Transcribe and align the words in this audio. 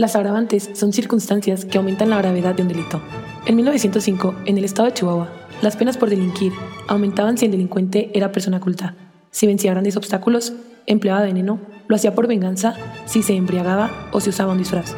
Las 0.00 0.16
agravantes 0.16 0.70
son 0.72 0.94
circunstancias 0.94 1.66
que 1.66 1.76
aumentan 1.76 2.08
la 2.08 2.16
gravedad 2.16 2.54
de 2.54 2.62
un 2.62 2.68
delito. 2.68 3.02
En 3.44 3.54
1905, 3.54 4.34
en 4.46 4.56
el 4.56 4.64
estado 4.64 4.88
de 4.88 4.94
Chihuahua, 4.94 5.30
las 5.60 5.76
penas 5.76 5.98
por 5.98 6.08
delinquir 6.08 6.54
aumentaban 6.88 7.36
si 7.36 7.44
el 7.44 7.50
delincuente 7.50 8.10
era 8.14 8.32
persona 8.32 8.60
culta, 8.60 8.94
si 9.30 9.46
vencía 9.46 9.72
grandes 9.72 9.98
obstáculos, 9.98 10.54
empleaba 10.86 11.20
veneno, 11.20 11.60
lo 11.86 11.96
hacía 11.96 12.14
por 12.14 12.28
venganza, 12.28 12.76
si 13.04 13.22
se 13.22 13.34
embriagaba 13.34 14.08
o 14.10 14.22
si 14.22 14.30
usaba 14.30 14.52
un 14.52 14.58
disfraz. 14.58 14.96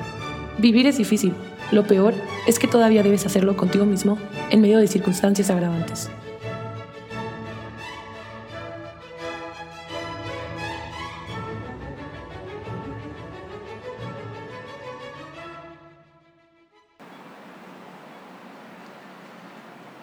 Vivir 0.58 0.86
es 0.86 0.98
difícil. 0.98 1.34
Lo 1.72 1.84
peor 1.84 2.14
es 2.46 2.60
que 2.60 2.68
todavía 2.68 3.02
debes 3.02 3.26
hacerlo 3.26 3.56
contigo 3.56 3.84
mismo 3.84 4.18
en 4.50 4.60
medio 4.60 4.78
de 4.78 4.86
circunstancias 4.86 5.50
agravantes. 5.50 6.10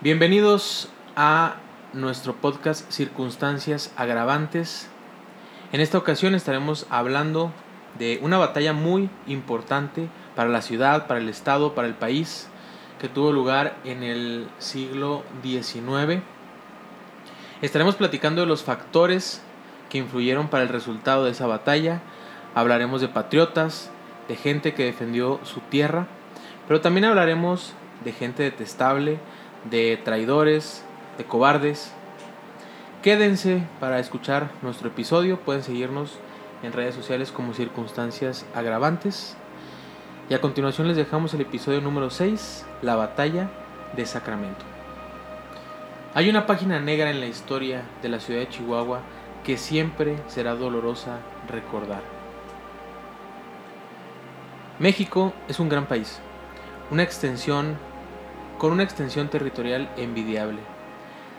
Bienvenidos 0.01 0.87
a 1.17 1.57
nuestro 1.91 2.33
podcast 2.33 2.89
Circunstancias 2.89 3.91
Agravantes. 3.97 4.87
En 5.73 5.81
esta 5.81 5.97
ocasión 5.97 6.35
estaremos 6.35 6.87
hablando 6.89 7.51
de 7.97 8.17
una 8.21 8.37
batalla 8.37 8.71
muy 8.71 9.09
importante 9.27 10.07
para 10.37 10.47
la 10.47 10.61
ciudad, 10.61 11.05
para 11.07 11.19
el 11.19 11.27
estado, 11.27 11.75
para 11.75 11.89
el 11.89 11.95
país, 11.95 12.47
que 13.01 13.09
tuvo 13.09 13.33
lugar 13.33 13.75
en 13.83 14.03
el 14.03 14.47
siglo 14.57 15.25
XIX. 15.43 16.23
Estaremos 17.61 17.95
platicando 17.97 18.39
de 18.39 18.47
los 18.47 18.63
factores 18.63 19.41
que 19.89 19.97
influyeron 19.97 20.47
para 20.47 20.63
el 20.63 20.69
resultado 20.69 21.25
de 21.25 21.31
esa 21.31 21.45
batalla. 21.45 21.99
Hablaremos 22.55 23.01
de 23.01 23.09
patriotas, 23.09 23.91
de 24.29 24.37
gente 24.37 24.73
que 24.73 24.85
defendió 24.85 25.41
su 25.43 25.59
tierra, 25.59 26.07
pero 26.69 26.79
también 26.79 27.03
hablaremos 27.03 27.73
de 28.05 28.13
gente 28.13 28.43
detestable, 28.43 29.19
de 29.65 29.97
traidores, 29.97 30.83
de 31.17 31.25
cobardes. 31.25 31.91
Quédense 33.01 33.63
para 33.79 33.99
escuchar 33.99 34.51
nuestro 34.61 34.89
episodio, 34.89 35.39
pueden 35.39 35.63
seguirnos 35.63 36.17
en 36.63 36.73
redes 36.73 36.95
sociales 36.95 37.31
como 37.31 37.53
circunstancias 37.53 38.45
agravantes. 38.53 39.37
Y 40.29 40.33
a 40.33 40.41
continuación 40.41 40.87
les 40.87 40.97
dejamos 40.97 41.33
el 41.33 41.41
episodio 41.41 41.81
número 41.81 42.09
6, 42.09 42.65
la 42.81 42.95
batalla 42.95 43.49
de 43.95 44.05
Sacramento. 44.05 44.65
Hay 46.13 46.29
una 46.29 46.45
página 46.45 46.79
negra 46.79 47.09
en 47.11 47.19
la 47.19 47.27
historia 47.27 47.83
de 48.01 48.09
la 48.09 48.19
ciudad 48.19 48.41
de 48.41 48.49
Chihuahua 48.49 49.01
que 49.43 49.57
siempre 49.57 50.17
será 50.27 50.55
dolorosa 50.55 51.19
recordar. 51.47 52.01
México 54.79 55.33
es 55.47 55.59
un 55.59 55.69
gran 55.69 55.85
país, 55.87 56.19
una 56.91 57.03
extensión 57.03 57.77
con 58.59 58.71
una 58.71 58.83
extensión 58.83 59.29
territorial 59.29 59.89
envidiable. 59.97 60.59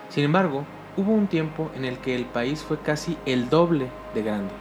Sin 0.08 0.24
embargo, 0.24 0.64
hubo 0.96 1.12
un 1.12 1.28
tiempo 1.28 1.70
en 1.76 1.84
el 1.84 1.98
que 1.98 2.16
el 2.16 2.24
país 2.24 2.62
fue 2.62 2.80
casi 2.80 3.16
el 3.26 3.48
doble 3.48 3.88
de 4.14 4.22
grande. 4.22 4.52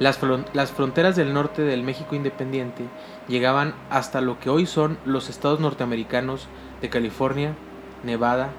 Las, 0.00 0.18
fronteras 0.18 1.14
del 1.14 1.32
norte 1.32 1.62
del 1.62 1.84
México 1.84 2.16
independiente 2.16 2.84
llegaban 3.28 3.74
hasta 3.90 4.20
lo 4.20 4.40
que 4.40 4.50
hoy 4.50 4.66
son 4.66 4.98
los 5.04 5.30
estados 5.30 5.60
norteamericanos 5.60 6.48
de 6.82 6.90
California, 6.90 7.54
Nevada, 8.02 8.50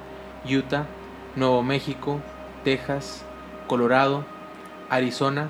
Utah, 0.49 0.85
Nuevo 1.35 1.61
México, 1.61 2.21
Texas, 2.63 3.25
Colorado, 3.67 4.23
Arizona 4.89 5.49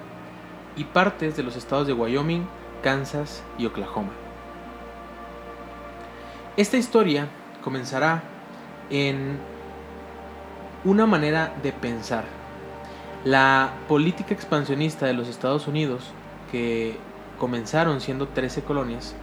y 0.76 0.86
partes 0.86 1.38
de 1.38 1.44
los 1.44 1.56
estados 1.56 1.86
de 1.86 1.94
Wyoming, 1.94 2.48
Kansas 2.82 3.44
y 3.60 3.68
Oklahoma. 3.68 4.12
Esta 6.58 6.78
historia 6.78 7.28
comenzará 7.66 8.22
en 8.92 9.40
una 10.86 11.08
manera 11.08 11.52
de 11.64 11.74
pensar. 11.74 12.24
La 13.26 13.74
política 13.88 14.36
expansionista 14.36 15.08
de 15.08 15.14
los 15.14 15.28
Estados 15.28 15.68
Unidos, 15.68 16.12
que 16.52 16.96
comenzaron 17.40 18.02
siendo 18.02 18.28
13 18.28 18.62
colonias, 18.62 19.16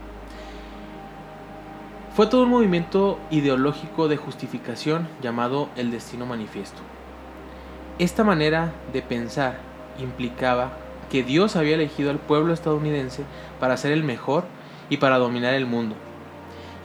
fue 2.16 2.26
todo 2.26 2.42
un 2.42 2.50
movimiento 2.50 3.20
ideológico 3.30 4.08
de 4.08 4.16
justificación 4.16 5.08
llamado 5.22 5.68
el 5.76 5.92
destino 5.92 6.26
manifiesto. 6.26 6.82
Esta 8.00 8.24
manera 8.24 8.72
de 8.92 9.02
pensar 9.02 9.60
implicaba 10.00 10.72
que 11.10 11.22
Dios 11.22 11.54
había 11.54 11.76
elegido 11.76 12.10
al 12.10 12.18
pueblo 12.18 12.52
estadounidense 12.52 13.22
para 13.60 13.76
ser 13.76 13.92
el 13.92 14.02
mejor 14.02 14.44
y 14.90 14.96
para 14.96 15.18
dominar 15.18 15.54
el 15.54 15.66
mundo 15.66 15.94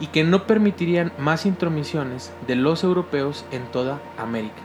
y 0.00 0.08
que 0.08 0.24
no 0.24 0.46
permitirían 0.46 1.12
más 1.18 1.46
intromisiones 1.46 2.32
de 2.46 2.56
los 2.56 2.84
europeos 2.84 3.44
en 3.50 3.64
toda 3.66 4.00
América. 4.16 4.62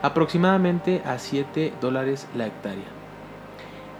aproximadamente 0.01 1.01
a 1.05 1.19
7 1.19 1.73
dólares 1.81 2.25
la 2.35 2.47
hectárea. 2.47 2.87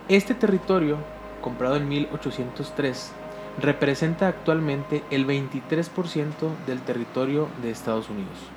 Este 0.07 0.33
territorio, 0.33 0.95
comprado 1.41 1.75
en 1.75 1.89
1803, 1.89 3.11
representa 3.59 4.29
actualmente 4.29 5.03
el 5.11 5.27
23% 5.27 6.31
del 6.65 6.79
territorio 6.81 7.49
de 7.61 7.71
Estados 7.71 8.09
Unidos. 8.09 8.56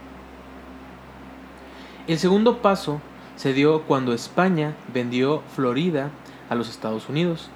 El 2.10 2.18
segundo 2.18 2.60
paso 2.60 3.00
se 3.36 3.52
dio 3.52 3.82
cuando 3.82 4.12
España 4.12 4.74
vendió 4.92 5.44
Florida 5.54 6.10
a 6.48 6.56
los 6.56 6.68
Estados 6.68 7.08
Unidos. 7.08 7.50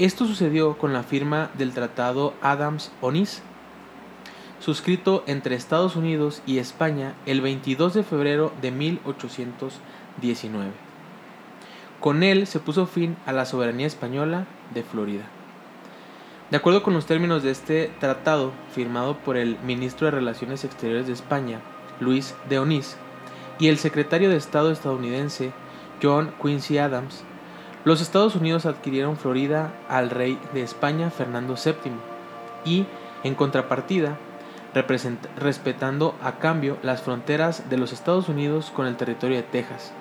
Esto 0.00 0.26
sucedió 0.26 0.76
con 0.76 0.92
la 0.92 1.04
firma 1.04 1.48
del 1.54 1.72
Tratado 1.72 2.34
Adams-Onís, 2.42 3.40
suscrito 4.58 5.22
entre 5.28 5.54
Estados 5.54 5.94
Unidos 5.94 6.42
y 6.44 6.58
España 6.58 7.14
el 7.24 7.40
22 7.40 7.94
de 7.94 8.02
febrero 8.02 8.52
de 8.60 8.72
1819. 8.72 10.72
Con 12.00 12.24
él 12.24 12.48
se 12.48 12.58
puso 12.58 12.86
fin 12.86 13.16
a 13.26 13.32
la 13.32 13.44
soberanía 13.44 13.86
española 13.86 14.48
de 14.74 14.82
Florida. 14.82 15.22
De 16.50 16.56
acuerdo 16.56 16.82
con 16.82 16.94
los 16.94 17.06
términos 17.06 17.44
de 17.44 17.52
este 17.52 17.92
tratado, 18.00 18.50
firmado 18.74 19.18
por 19.18 19.36
el 19.36 19.56
ministro 19.60 20.06
de 20.06 20.10
Relaciones 20.10 20.64
Exteriores 20.64 21.06
de 21.06 21.12
España, 21.12 21.60
Luis 22.00 22.34
de 22.48 22.58
Onís, 22.58 22.96
y 23.58 23.68
el 23.68 23.78
secretario 23.78 24.30
de 24.30 24.36
Estado 24.36 24.70
estadounidense 24.70 25.52
John 26.02 26.32
Quincy 26.42 26.78
Adams, 26.78 27.24
los 27.84 28.00
Estados 28.00 28.36
Unidos 28.36 28.66
adquirieron 28.66 29.16
Florida 29.16 29.72
al 29.88 30.10
rey 30.10 30.38
de 30.54 30.62
España 30.62 31.10
Fernando 31.10 31.54
VII 31.54 31.92
y, 32.64 32.86
en 33.24 33.34
contrapartida, 33.34 34.18
respetando 35.36 36.14
a 36.22 36.38
cambio 36.38 36.78
las 36.82 37.02
fronteras 37.02 37.68
de 37.68 37.76
los 37.76 37.92
Estados 37.92 38.28
Unidos 38.28 38.72
con 38.74 38.86
el 38.86 38.96
territorio 38.96 39.36
de 39.36 39.42
Texas, 39.42 39.92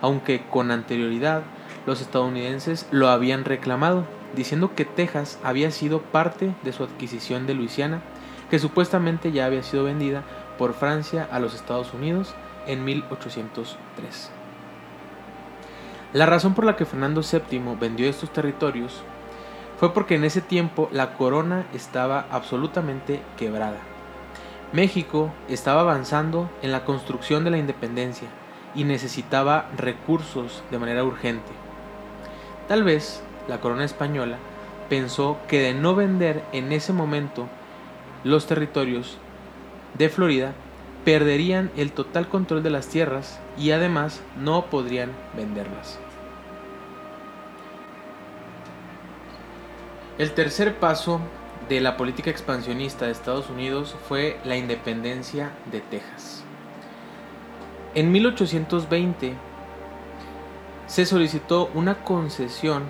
aunque 0.00 0.42
con 0.48 0.70
anterioridad 0.70 1.42
los 1.86 2.00
estadounidenses 2.00 2.86
lo 2.90 3.08
habían 3.08 3.44
reclamado, 3.44 4.04
diciendo 4.34 4.72
que 4.74 4.84
Texas 4.84 5.38
había 5.42 5.70
sido 5.70 6.02
parte 6.02 6.54
de 6.62 6.72
su 6.72 6.84
adquisición 6.84 7.46
de 7.46 7.54
Luisiana, 7.54 8.02
que 8.50 8.58
supuestamente 8.58 9.32
ya 9.32 9.46
había 9.46 9.62
sido 9.62 9.84
vendida 9.84 10.24
por 10.58 10.74
Francia 10.74 11.26
a 11.30 11.38
los 11.38 11.54
Estados 11.54 11.94
Unidos 11.94 12.34
en 12.66 12.84
1803. 12.84 14.30
La 16.12 16.26
razón 16.26 16.54
por 16.54 16.64
la 16.64 16.76
que 16.76 16.84
Fernando 16.84 17.22
VII 17.22 17.76
vendió 17.78 18.08
estos 18.08 18.32
territorios 18.32 19.02
fue 19.78 19.94
porque 19.94 20.16
en 20.16 20.24
ese 20.24 20.40
tiempo 20.40 20.88
la 20.92 21.14
corona 21.14 21.66
estaba 21.72 22.26
absolutamente 22.30 23.22
quebrada. 23.36 23.78
México 24.72 25.32
estaba 25.48 25.80
avanzando 25.80 26.50
en 26.62 26.72
la 26.72 26.84
construcción 26.84 27.44
de 27.44 27.50
la 27.50 27.58
independencia 27.58 28.28
y 28.74 28.84
necesitaba 28.84 29.68
recursos 29.76 30.62
de 30.70 30.78
manera 30.78 31.04
urgente. 31.04 31.50
Tal 32.68 32.84
vez 32.84 33.22
la 33.48 33.60
corona 33.60 33.84
española 33.84 34.38
pensó 34.88 35.38
que 35.48 35.60
de 35.60 35.74
no 35.74 35.94
vender 35.94 36.44
en 36.52 36.72
ese 36.72 36.92
momento 36.92 37.48
los 38.22 38.46
territorios 38.46 39.18
de 39.96 40.08
Florida 40.08 40.52
perderían 41.04 41.70
el 41.76 41.92
total 41.92 42.28
control 42.28 42.62
de 42.62 42.70
las 42.70 42.88
tierras 42.88 43.40
y 43.56 43.70
además 43.70 44.22
no 44.36 44.66
podrían 44.66 45.12
venderlas. 45.36 45.98
El 50.18 50.32
tercer 50.32 50.78
paso 50.78 51.20
de 51.68 51.80
la 51.80 51.96
política 51.96 52.30
expansionista 52.30 53.06
de 53.06 53.12
Estados 53.12 53.48
Unidos 53.48 53.96
fue 54.08 54.38
la 54.44 54.56
independencia 54.56 55.52
de 55.70 55.80
Texas. 55.80 56.44
En 57.94 58.12
1820 58.12 59.34
se 60.86 61.06
solicitó 61.06 61.70
una 61.74 62.02
concesión 62.04 62.82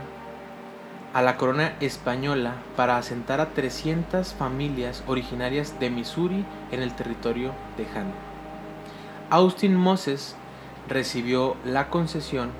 a 1.12 1.22
la 1.22 1.36
corona 1.36 1.74
española 1.80 2.54
para 2.76 2.96
asentar 2.96 3.40
a 3.40 3.50
300 3.50 4.32
familias 4.34 5.02
originarias 5.06 5.78
de 5.80 5.90
Missouri 5.90 6.44
en 6.70 6.82
el 6.82 6.94
territorio 6.94 7.52
tejano. 7.76 8.12
Austin 9.28 9.74
Moses 9.74 10.36
recibió 10.88 11.56
la 11.64 11.88
concesión 11.88 12.50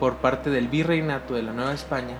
por 0.00 0.16
parte 0.16 0.50
del 0.50 0.68
virreinato 0.68 1.34
de 1.34 1.42
la 1.42 1.52
Nueva 1.52 1.72
España, 1.72 2.16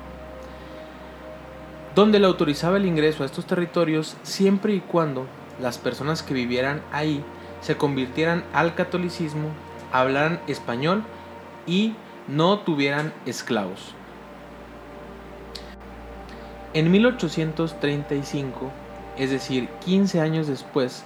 donde 1.94 2.20
le 2.20 2.26
autorizaba 2.26 2.76
el 2.76 2.86
ingreso 2.86 3.22
a 3.22 3.26
estos 3.26 3.46
territorios 3.46 4.16
siempre 4.22 4.74
y 4.74 4.80
cuando 4.80 5.26
las 5.60 5.78
personas 5.78 6.22
que 6.22 6.34
vivieran 6.34 6.80
ahí 6.92 7.24
se 7.60 7.76
convirtieran 7.76 8.44
al 8.52 8.74
catolicismo, 8.74 9.48
hablaran 9.92 10.40
español 10.46 11.02
y 11.66 11.94
no 12.28 12.60
tuvieran 12.60 13.12
esclavos. 13.26 13.94
En 16.74 16.90
1835, 16.90 18.70
es 19.18 19.30
decir, 19.30 19.68
15 19.84 20.20
años 20.20 20.46
después 20.46 21.04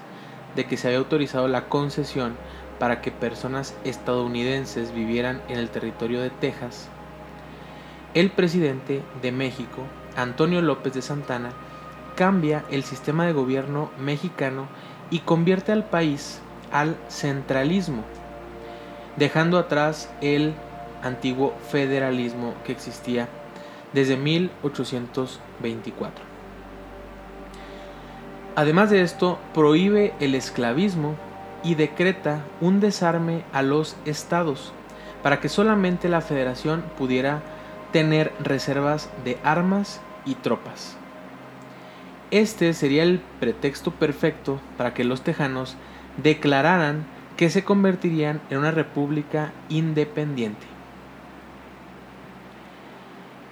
de 0.55 0.65
que 0.65 0.77
se 0.77 0.87
había 0.87 1.01
autorizado 1.01 1.49
la 1.49 1.69
concesión 1.69 2.37
para 2.79 3.01
que 3.01 3.11
personas 3.11 3.75
estadounidenses 3.83 4.95
vivieran 4.95 5.43
en 5.49 5.59
el 5.59 5.69
territorio 5.71 6.21
de 6.21 6.31
Texas, 6.31 6.89
el 8.15 8.31
presidente 8.31 9.03
de 9.23 9.33
México, 9.33 9.83
Antonio 10.17 10.63
López 10.63 10.95
de 10.95 11.03
Santana, 11.03 11.51
cambia 12.15 12.65
el 12.71 12.85
sistema 12.85 13.27
de 13.27 13.33
gobierno 13.33 13.91
mexicano 13.99 14.69
y 15.11 15.19
convierte 15.21 15.73
al 15.73 15.85
país 15.85 16.41
al 16.71 16.97
centralismo, 17.09 18.05
dejando 19.17 19.59
atrás 19.59 20.11
el 20.21 20.55
antiguo 21.03 21.55
federalismo 21.71 22.55
que 22.65 22.71
existía 22.71 23.29
desde 23.97 24.19
1824. 24.19 26.23
Además 28.55 28.91
de 28.91 29.01
esto, 29.01 29.39
prohíbe 29.55 30.13
el 30.21 30.35
esclavismo 30.35 31.15
y 31.65 31.77
decreta 31.77 32.45
un 32.61 32.79
desarme 32.79 33.43
a 33.55 33.63
los 33.63 33.97
estados 34.05 34.75
para 35.23 35.41
que 35.41 35.49
solamente 35.49 36.11
la 36.11 36.21
federación 36.21 36.85
pudiera 36.99 37.41
tener 37.91 38.35
reservas 38.39 39.09
de 39.25 39.39
armas 39.43 40.03
y 40.27 40.35
tropas. 40.35 40.99
Este 42.31 42.75
sería 42.75 43.03
el 43.03 43.21
pretexto 43.41 43.93
perfecto 43.93 44.61
para 44.77 44.93
que 44.93 45.05
los 45.05 45.23
tejanos 45.23 45.75
declararan 46.23 47.07
que 47.39 47.49
se 47.49 47.65
convertirían 47.65 48.43
en 48.51 48.59
una 48.59 48.73
república 48.73 49.53
independiente. 49.71 50.76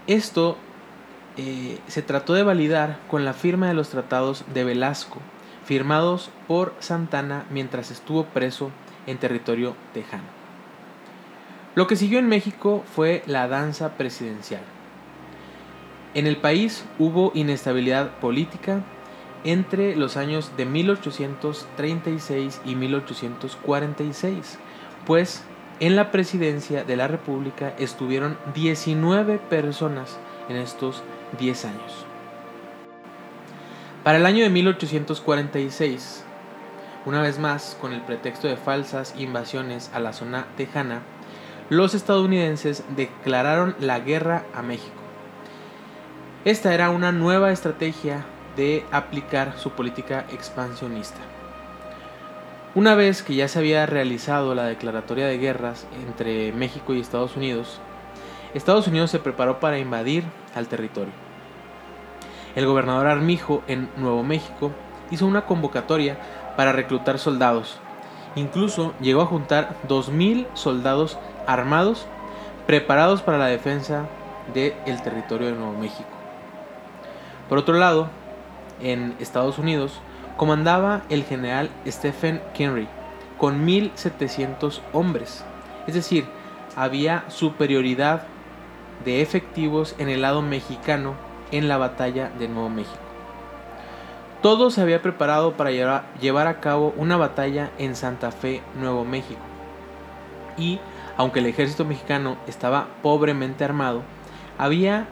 Esto 0.07 0.57
eh, 1.37 1.79
se 1.89 2.03
trató 2.03 2.35
de 2.35 2.43
validar 2.43 2.99
con 3.09 3.25
la 3.25 3.33
firma 3.33 3.69
de 3.69 3.75
los 3.75 3.89
tratados 3.89 4.45
de 4.53 4.65
Velasco, 4.65 5.21
firmados 5.65 6.31
por 6.47 6.75
Santana 6.79 7.47
mientras 7.51 7.91
estuvo 7.91 8.25
preso 8.25 8.71
en 9.07 9.17
territorio 9.19 9.75
tejano. 9.95 10.25
Lo 11.75 11.87
que 11.87 11.97
siguió 11.97 12.19
en 12.19 12.29
México 12.29 12.85
fue 12.95 13.23
la 13.27 13.49
danza 13.49 13.95
presidencial. 13.97 14.63
En 16.13 16.27
el 16.27 16.37
país 16.37 16.85
hubo 16.99 17.33
inestabilidad 17.35 18.19
política 18.19 18.83
entre 19.43 19.97
los 19.97 20.17
años 20.17 20.53
de 20.57 20.67
1836 20.67 22.61
y 22.65 22.77
1846, 22.77 24.59
pues 25.07 25.43
en 25.87 25.97
la 25.97 26.11
presidencia 26.11 26.83
de 26.83 26.97
la 26.97 27.09
República 27.09 27.75
estuvieron 27.79 28.39
19 28.55 29.37
personas 29.37 30.17
en 30.49 30.57
estos 30.57 31.03
10 31.39 31.67
años. 31.67 32.07
Para 34.03 34.17
el 34.17 34.25
año 34.25 34.45
de 34.45 34.49
1846, 34.49 36.25
una 37.05 37.21
vez 37.21 37.39
más 37.39 37.77
con 37.83 37.93
el 37.93 38.01
pretexto 38.01 38.49
de 38.49 38.57
falsas 38.57 39.15
invasiones 39.19 39.91
a 39.93 40.01
la 40.01 40.15
zona 40.15 40.47
tejana, 40.57 41.03
los 41.69 41.93
estadounidenses 41.93 42.83
declararon 42.97 43.77
la 43.79 44.01
guerra 44.01 44.47
a 44.55 44.63
México. 44.63 44.97
Esta 46.47 46.73
era 46.73 46.89
una 46.89 47.13
nueva 47.13 47.53
estrategia 47.53 48.25
de 48.57 48.87
aplicar 48.91 49.59
su 49.59 49.73
política 49.73 50.25
expansionista. 50.33 51.34
Una 52.75 52.97
vez 52.97 53.23
que 53.23 53.37
ya 53.37 53.47
se 53.47 53.61
había 53.61 53.87
realizado 53.87 54.53
la 54.57 54.65
declaratoria 54.65 55.29
de 55.29 55.39
guerras 55.39 55.87
entre 56.09 56.53
México 56.53 56.93
y 56.93 57.01
Estados 57.01 57.37
Unidos, 57.37 57.79
Estados 58.53 58.89
Unidos 58.89 59.13
se 59.13 59.21
preparó 59.21 59.61
para 59.61 59.79
invadir 59.79 60.25
al 60.57 60.67
territorio. 60.67 61.13
El 62.57 62.67
gobernador 62.67 63.07
Armijo 63.07 63.63
en 63.69 63.89
Nuevo 63.97 64.25
México 64.25 64.73
hizo 65.13 65.25
una 65.25 65.47
convocatoria 65.47 66.19
para 66.57 66.73
reclutar 66.73 67.21
soldados. 67.21 67.79
Incluso 68.35 68.93
llegó 69.01 69.23
a 69.23 69.27
juntar 69.27 69.77
2.000 69.87 70.49
soldados 70.55 71.17
armados 71.47 72.09
preparados 72.67 73.23
para 73.23 73.39
la 73.39 73.47
defensa 73.47 74.07
del 74.53 75.01
territorio 75.05 75.47
de 75.47 75.55
Nuevo 75.55 75.79
México. 75.79 76.09
Por 77.49 77.59
otro 77.59 77.75
lado, 77.75 78.09
en 78.81 79.15
Estados 79.21 79.59
Unidos, 79.59 80.01
comandaba 80.37 81.03
el 81.11 81.25
general 81.25 81.71
Stephen 81.87 82.43
Kenry 82.55 82.89
con 83.39 83.67
1.700 83.67 84.81
hombres. 84.93 85.45
Es 85.87 85.95
decir, 85.95 86.27
había 86.77 87.25
superioridad 87.29 88.23
de 89.05 89.23
efectivos 89.23 89.95
en 89.99 90.09
el 90.09 90.23
lado 90.23 90.43
mexicano 90.43 91.15
en 91.51 91.69
la 91.69 91.77
batalla 91.77 92.31
de 92.39 92.49
Nuevo 92.49 92.71
México. 92.71 92.99
Todo 94.43 94.71
se 94.71 94.81
había 94.81 95.03
preparado 95.03 95.53
para 95.53 95.71
llevar 95.71 96.47
a 96.47 96.61
cabo 96.61 96.93
una 96.97 97.17
batalla 97.17 97.71
en 97.79 97.97
Santa 97.97 98.31
Fe, 98.31 98.61
Nuevo 98.79 99.05
México. 99.05 99.41
Y, 100.59 100.81
aunque 101.17 101.41
el 101.41 101.47
ejército 101.47 101.85
mexicano 101.85 102.37
estaba 102.47 102.89
pobremente 103.03 103.65
armado, 103.65 104.03
había 104.59 105.07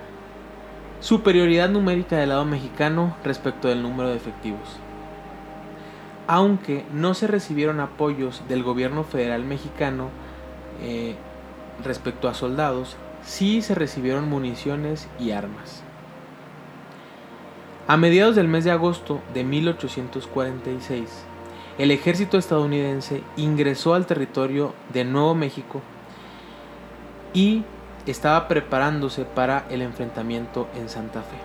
superioridad 1.01 1.71
numérica 1.71 2.17
del 2.17 2.29
lado 2.29 2.45
mexicano 2.45 3.17
respecto 3.25 3.69
del 3.69 3.83
número 3.83 4.11
de 4.11 4.17
efectivos 4.17 4.79
aunque 6.33 6.87
no 6.95 7.13
se 7.13 7.27
recibieron 7.27 7.79
apoyos 7.79 8.43
del 8.49 8.63
gobierno 8.63 9.05
federal 9.05 9.45
mexicano 9.45 10.09
eh, 10.81 11.15
respecto 11.85 12.27
a 12.27 12.33
soldados, 12.33 12.97
sí 13.23 13.61
se 13.61 13.75
recibieron 13.75 14.31
municiones 14.31 15.09
y 15.21 15.33
armas. 15.33 15.83
A 17.87 17.99
mediados 17.99 18.35
del 18.35 18.49
mes 18.49 18.65
de 18.65 18.71
agosto 18.71 19.21
de 19.35 19.45
1846, 19.45 21.11
el 21.77 21.91
ejército 21.91 22.39
estadounidense 22.39 23.23
ingresó 23.37 23.93
al 23.93 24.07
territorio 24.07 24.73
de 24.91 25.05
Nuevo 25.05 25.35
México 25.35 25.83
y 27.35 27.63
estaba 28.07 28.49
preparándose 28.49 29.27
para 29.27 29.67
el 29.69 29.83
enfrentamiento 29.83 30.67
en 30.77 30.89
Santa 30.89 31.21
Fe. 31.21 31.37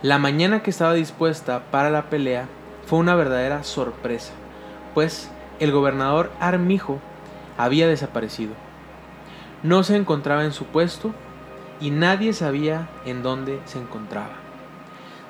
La 0.00 0.16
mañana 0.16 0.62
que 0.62 0.70
estaba 0.70 0.94
dispuesta 0.94 1.64
para 1.70 1.90
la 1.90 2.08
pelea 2.08 2.48
fue 2.86 2.98
una 2.98 3.14
verdadera 3.14 3.64
sorpresa, 3.64 4.32
pues 4.92 5.30
el 5.60 5.72
gobernador 5.72 6.30
Armijo 6.40 6.98
había 7.56 7.88
desaparecido. 7.88 8.52
No 9.62 9.82
se 9.82 9.96
encontraba 9.96 10.44
en 10.44 10.52
su 10.52 10.66
puesto 10.66 11.14
y 11.80 11.90
nadie 11.90 12.32
sabía 12.32 12.88
en 13.06 13.22
dónde 13.22 13.60
se 13.64 13.78
encontraba. 13.78 14.32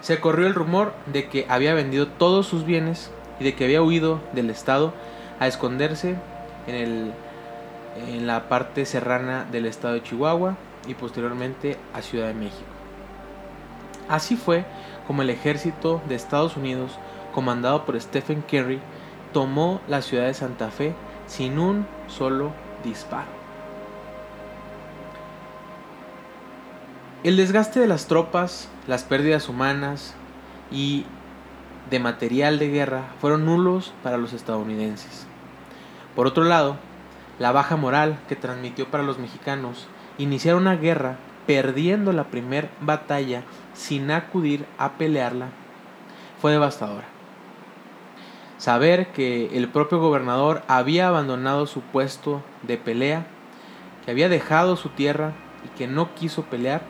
Se 0.01 0.21
corrió 0.21 0.47
el 0.47 0.55
rumor 0.55 0.93
de 1.07 1.29
que 1.29 1.47
había 1.49 1.75
vendido 1.75 2.09
todos 2.09 2.47
sus 2.47 2.65
bienes 2.67 3.11
y 3.41 3.45
de 3.45 3.55
que 3.55 3.65
había 3.65 3.83
huido 3.83 4.21
del 4.33 4.51
estado 4.51 4.93
a 5.41 5.47
esconderse 5.47 6.17
en, 6.67 6.75
el, 6.75 7.13
en 8.09 8.27
la 8.27 8.49
parte 8.49 8.85
serrana 8.87 9.47
del 9.51 9.67
estado 9.67 9.95
de 9.95 10.03
Chihuahua 10.03 10.57
y 10.87 10.95
posteriormente 10.95 11.79
a 11.95 12.03
Ciudad 12.03 12.29
de 12.29 12.35
México. 12.35 12.65
Así 14.09 14.37
fue 14.37 14.65
como 15.07 15.23
el 15.23 15.31
ejército 15.31 16.03
de 16.09 16.15
Estados 16.15 16.57
Unidos 16.57 16.99
comandado 17.35 17.85
por 17.85 18.01
Stephen 18.01 18.43
Kerry, 18.43 18.81
tomó 19.33 19.81
la 19.89 20.01
ciudad 20.01 20.27
de 20.27 20.35
Santa 20.35 20.71
Fe 20.71 20.95
sin 21.27 21.59
un 21.59 21.87
solo 22.07 22.53
disparo. 22.85 23.29
El 27.25 27.37
desgaste 27.37 27.81
de 27.81 27.87
las 27.87 28.07
tropas, 28.07 28.69
las 28.87 29.03
pérdidas 29.03 29.49
humanas 29.49 30.15
y 30.71 31.07
de 31.91 31.99
material 31.99 32.59
de 32.59 32.69
guerra 32.69 33.05
fueron 33.21 33.45
nulos 33.45 33.93
para 34.03 34.19
los 34.19 34.33
estadounidenses. 34.33 35.27
Por 36.15 36.27
otro 36.27 36.45
lado, 36.45 36.77
la 37.39 37.51
baja 37.51 37.77
moral 37.77 38.19
que 38.29 38.37
transmitió 38.37 38.91
para 38.91 39.03
los 39.03 39.19
mexicanos 39.19 39.89
iniciar 40.19 40.55
una 40.55 40.77
guerra 40.77 41.17
perdiendo 41.47 42.13
la 42.13 42.25
primera 42.25 42.71
batalla 42.81 43.43
sin 43.73 44.11
acudir 44.11 44.67
a 44.79 44.93
pelearla 44.93 45.49
fue 46.41 46.53
devastadora. 46.53 47.14
Saber 48.65 49.09
que 49.09 49.59
el 49.59 49.69
propio 49.69 50.01
gobernador 50.01 50.63
había 50.69 51.09
abandonado 51.09 51.67
su 51.67 51.83
puesto 51.83 52.43
de 52.63 52.79
pelea, 52.79 53.27
que 54.03 54.11
había 54.11 54.31
dejado 54.31 54.77
su 54.77 54.89
tierra 54.89 55.35
y 55.67 55.77
que 55.77 55.87
no 55.87 56.15
quiso 56.15 56.45
pelear, 56.45 56.81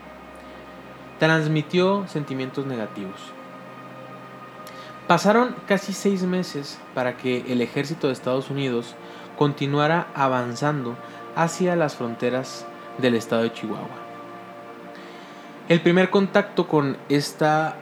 transmitió 1.19 2.07
sentimientos 2.07 2.65
negativos. 2.65 3.19
Pasaron 5.09 5.53
casi 5.67 5.91
seis 5.91 6.23
meses 6.23 6.79
para 6.93 7.17
que 7.17 7.43
el 7.51 7.59
ejército 7.59 8.07
de 8.07 8.13
Estados 8.13 8.49
Unidos 8.49 8.95
continuara 9.37 10.07
avanzando 10.15 10.95
hacia 11.35 11.75
las 11.75 11.95
fronteras 11.97 12.65
del 12.99 13.15
estado 13.15 13.43
de 13.43 13.51
Chihuahua. 13.51 13.89
El 15.67 15.81
primer 15.81 16.09
contacto 16.09 16.69
con, 16.69 16.95
esta, 17.09 17.75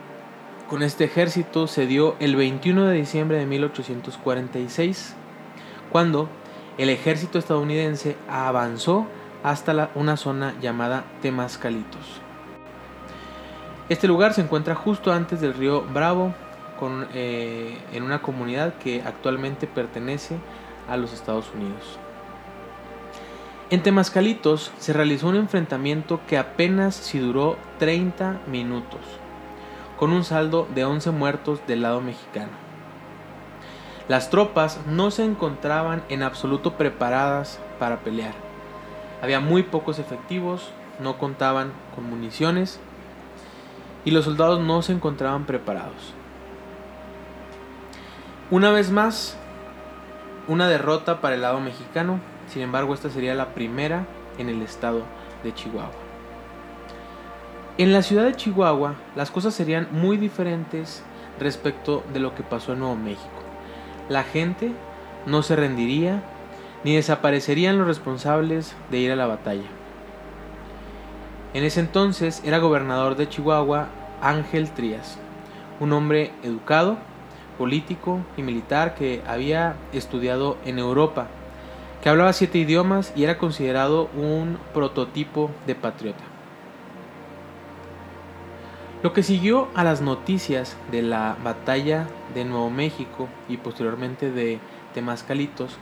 con 0.70 0.84
este 0.84 1.04
ejército 1.04 1.68
se 1.68 1.86
dio 1.86 2.16
el 2.20 2.36
21 2.36 2.86
de 2.86 2.96
diciembre 2.96 3.38
de 3.38 3.46
1846, 3.46 5.16
cuando 5.92 6.30
el 6.78 6.90
ejército 6.90 7.38
estadounidense 7.38 8.16
avanzó 8.28 9.08
hasta 9.44 9.92
una 9.96 10.18
zona 10.18 10.56
llamada 10.62 11.04
Temascalitos. 11.22 12.22
Este 13.90 14.08
lugar 14.08 14.34
se 14.34 14.42
encuentra 14.42 14.76
justo 14.76 15.12
antes 15.12 15.42
del 15.42 15.54
río 15.54 15.82
Bravo, 15.82 16.34
eh, 17.14 17.78
en 17.94 18.04
una 18.04 18.22
comunidad 18.22 18.74
que 18.76 19.02
actualmente 19.04 19.68
pertenece 19.68 20.36
a 20.90 20.98
los 20.98 21.14
Estados 21.14 21.50
Unidos. 21.56 21.98
En 23.70 23.82
Temascalitos 23.82 24.72
se 24.80 24.92
realizó 24.92 25.30
un 25.30 25.38
enfrentamiento 25.38 26.20
que 26.28 26.38
apenas 26.38 26.96
si 26.96 27.20
duró 27.20 27.58
30 27.80 28.42
minutos, 28.48 29.00
con 30.04 30.12
un 30.12 30.26
saldo 30.26 30.68
de 30.76 30.84
11 30.84 31.12
muertos 31.12 31.62
del 31.66 31.82
lado 31.82 32.02
mexicano. 32.02 32.52
Las 34.10 34.30
tropas 34.30 34.82
no 34.86 35.12
se 35.12 35.24
encontraban 35.24 36.04
en 36.10 36.24
absoluto 36.24 36.74
preparadas 36.74 37.62
para 37.80 38.02
pelear. 38.02 38.34
Había 39.22 39.40
muy 39.40 39.64
pocos 39.64 40.00
efectivos, 40.00 40.72
no 41.00 41.18
contaban 41.18 41.72
con 41.96 42.04
municiones 42.04 42.82
y 44.04 44.12
los 44.12 44.26
soldados 44.26 44.60
no 44.60 44.82
se 44.82 44.92
encontraban 44.92 45.46
preparados. 45.46 46.14
Una 48.52 48.72
vez 48.72 48.92
más, 48.92 49.38
una 50.50 50.68
derrota 50.68 51.22
para 51.22 51.36
el 51.36 51.44
lado 51.44 51.62
mexicano, 51.62 52.20
sin 52.50 52.62
embargo 52.62 52.94
esta 52.94 53.10
sería 53.10 53.36
la 53.36 53.54
primera 53.54 54.06
en 54.38 54.50
el 54.50 54.64
estado 54.64 55.04
de 55.46 55.54
Chihuahua. 55.54 56.03
En 57.76 57.92
la 57.92 58.04
ciudad 58.04 58.26
de 58.26 58.36
Chihuahua 58.36 58.94
las 59.16 59.32
cosas 59.32 59.56
serían 59.56 59.88
muy 59.92 60.18
diferentes 60.18 61.02
respecto 61.40 62.04
de 62.14 62.20
lo 62.20 62.36
que 62.36 62.44
pasó 62.44 62.74
en 62.74 62.80
Nuevo 62.80 62.96
México. 62.96 63.42
La 64.10 64.22
gente 64.22 64.72
no 65.26 65.42
se 65.42 65.56
rendiría 65.56 66.22
ni 66.84 66.96
desaparecerían 66.96 67.80
los 67.80 67.88
responsables 67.88 68.76
de 68.92 69.00
ir 69.00 69.12
a 69.12 69.16
la 69.16 69.26
batalla. 69.26 69.66
En 71.56 71.64
ese 71.64 71.80
entonces 71.80 72.44
era 72.46 72.60
gobernador 72.60 73.16
de 73.16 73.28
Chihuahua 73.28 73.88
Ángel 74.22 74.70
Trías, 74.70 75.18
un 75.80 75.94
hombre 75.94 76.32
educado, 76.44 77.00
político 77.58 78.20
y 78.38 78.44
militar 78.44 78.94
que 78.94 79.24
había 79.26 79.78
estudiado 79.94 80.58
en 80.64 80.78
Europa, 80.78 81.26
que 82.04 82.10
hablaba 82.10 82.34
siete 82.34 82.60
idiomas 82.60 83.14
y 83.16 83.24
era 83.24 83.40
considerado 83.40 84.12
un 84.16 84.60
prototipo 84.76 85.50
de 85.66 85.74
patriota. 85.74 86.33
Lo 89.04 89.12
que 89.12 89.22
siguió 89.22 89.68
a 89.76 89.84
las 89.84 90.00
noticias 90.00 90.78
de 90.90 91.02
la 91.02 91.36
batalla 91.44 92.08
de 92.34 92.46
Nuevo 92.46 92.70
México 92.70 93.28
y 93.50 93.58
posteriormente 93.58 94.32
de 94.32 94.60
Temascalitos 94.94 95.76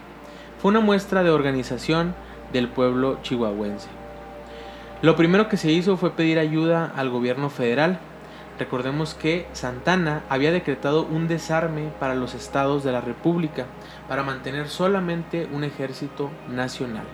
fue 0.60 0.70
una 0.70 0.80
muestra 0.80 1.22
de 1.22 1.30
organización 1.30 2.16
del 2.52 2.68
pueblo 2.68 3.20
chihuahuense. 3.22 3.90
Lo 5.04 5.16
primero 5.16 5.50
que 5.50 5.58
se 5.58 5.72
hizo 5.72 5.98
fue 5.98 6.16
pedir 6.16 6.40
ayuda 6.40 6.92
al 6.96 7.12
gobierno 7.12 7.52
federal. 7.52 8.00
Recordemos 8.58 9.14
que 9.14 9.46
Santana 9.54 10.24
había 10.28 10.52
decretado 10.52 11.04
un 11.04 11.28
desarme 11.28 11.92
para 12.00 12.16
los 12.16 12.34
estados 12.34 12.84
de 12.84 12.92
la 12.92 13.02
República 13.02 13.68
para 14.10 14.24
mantener 14.24 14.68
solamente 14.68 15.48
un 15.54 15.64
ejército 15.64 16.32
nacional. 16.50 17.06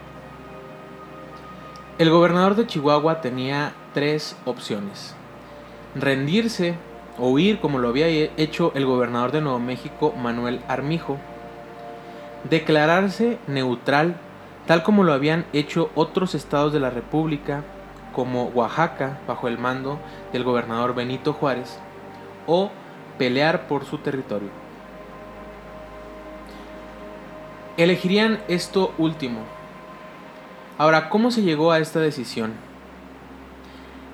El 1.98 2.10
gobernador 2.12 2.56
de 2.56 2.66
Chihuahua 2.66 3.20
tenía 3.20 3.74
tres 3.94 4.38
opciones. 4.46 5.17
Rendirse 6.00 6.76
o 7.18 7.30
huir 7.30 7.60
como 7.60 7.80
lo 7.80 7.90
había 7.90 8.08
hecho 8.08 8.72
el 8.76 8.86
gobernador 8.86 9.32
de 9.32 9.42
Nuevo 9.42 9.60
México, 9.60 10.14
Manuel 10.18 10.62
Armijo. 10.68 11.18
Declararse 12.50 13.40
neutral 13.48 14.18
tal 14.68 14.84
como 14.84 15.04
lo 15.04 15.14
habían 15.14 15.46
hecho 15.54 15.90
otros 15.96 16.36
estados 16.36 16.74
de 16.74 16.80
la 16.80 16.90
República 16.90 17.64
como 18.14 18.46
Oaxaca 18.50 19.20
bajo 19.28 19.48
el 19.48 19.58
mando 19.58 19.98
del 20.34 20.44
gobernador 20.44 20.94
Benito 20.94 21.34
Juárez, 21.34 21.80
o 22.46 22.70
pelear 23.18 23.68
por 23.68 23.86
su 23.86 24.00
territorio. 24.00 24.50
Elegirían 27.78 28.40
esto 28.48 28.94
último. 28.98 29.42
Ahora, 30.78 31.10
¿cómo 31.10 31.32
se 31.32 31.44
llegó 31.44 31.72
a 31.72 31.80
esta 31.80 32.00
decisión? 32.00 32.67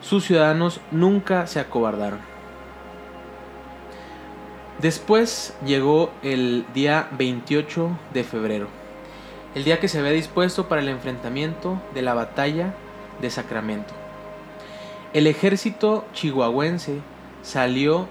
sus 0.00 0.24
ciudadanos 0.24 0.80
nunca 0.90 1.46
se 1.46 1.60
acobardaron. 1.60 2.20
Después 4.80 5.54
llegó 5.64 6.10
el 6.22 6.64
día 6.74 7.08
28 7.12 7.90
de 8.14 8.24
febrero, 8.24 8.68
el 9.54 9.64
día 9.64 9.78
que 9.78 9.86
se 9.86 9.98
había 9.98 10.10
dispuesto 10.12 10.66
para 10.66 10.80
el 10.80 10.88
enfrentamiento 10.88 11.80
de 11.94 12.02
la 12.02 12.14
batalla 12.14 12.74
de 13.20 13.30
Sacramento. 13.30 13.92
El 15.12 15.26
ejército 15.26 16.06
chihuahuense 16.14 17.00
salió 17.42 18.08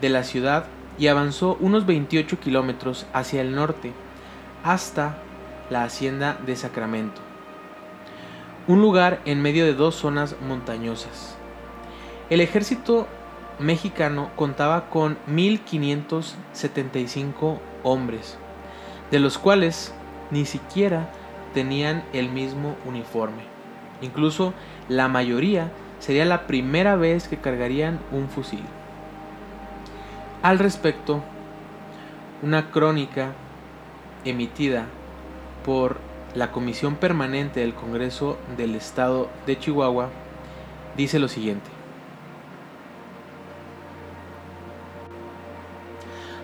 de 0.00 0.08
la 0.08 0.24
ciudad 0.24 0.66
y 0.98 1.06
avanzó 1.06 1.56
unos 1.60 1.86
28 1.86 2.40
kilómetros 2.40 3.06
hacia 3.12 3.40
el 3.40 3.54
norte 3.54 3.92
hasta 4.64 5.18
la 5.70 5.84
hacienda 5.84 6.36
de 6.44 6.56
Sacramento 6.56 7.30
un 8.70 8.80
lugar 8.80 9.20
en 9.24 9.42
medio 9.42 9.64
de 9.64 9.74
dos 9.74 9.96
zonas 9.96 10.36
montañosas. 10.46 11.36
El 12.28 12.40
ejército 12.40 13.08
mexicano 13.58 14.30
contaba 14.36 14.88
con 14.90 15.18
1.575 15.28 17.58
hombres, 17.82 18.38
de 19.10 19.18
los 19.18 19.38
cuales 19.38 19.92
ni 20.30 20.44
siquiera 20.44 21.10
tenían 21.52 22.04
el 22.12 22.28
mismo 22.28 22.76
uniforme. 22.86 23.42
Incluso 24.02 24.54
la 24.88 25.08
mayoría 25.08 25.72
sería 26.00 26.24
la 26.24 26.46
primera 26.46 26.96
vez 26.96 27.28
que 27.28 27.36
cargarían 27.36 28.00
un 28.10 28.28
fusil. 28.28 28.64
Al 30.42 30.58
respecto, 30.58 31.22
una 32.42 32.70
crónica 32.70 33.32
emitida 34.24 34.86
por 35.64 35.98
la 36.34 36.50
Comisión 36.50 36.96
Permanente 36.96 37.60
del 37.60 37.74
Congreso 37.74 38.38
del 38.56 38.74
Estado 38.74 39.28
de 39.46 39.58
Chihuahua 39.58 40.08
dice 40.96 41.18
lo 41.18 41.28
siguiente. 41.28 41.68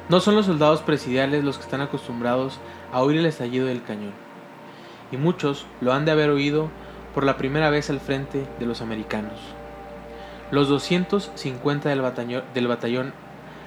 No 0.08 0.20
son 0.20 0.36
los 0.36 0.46
soldados 0.46 0.82
presidiales 0.82 1.42
los 1.42 1.56
que 1.56 1.64
están 1.64 1.80
acostumbrados 1.80 2.60
a 2.92 3.00
oír 3.00 3.18
el 3.18 3.26
estallido 3.26 3.66
del 3.66 3.82
cañón, 3.82 4.12
y 5.10 5.16
muchos 5.16 5.66
lo 5.80 5.92
han 5.92 6.04
de 6.04 6.12
haber 6.12 6.30
oído 6.30 6.68
por 7.16 7.24
la 7.24 7.38
primera 7.38 7.70
vez 7.70 7.88
al 7.88 7.98
frente 7.98 8.46
de 8.58 8.66
los 8.66 8.82
americanos. 8.82 9.40
Los 10.50 10.68
250 10.68 11.88
del 11.88 12.02
batallón, 12.02 12.44
del 12.52 12.68
batallón 12.68 13.14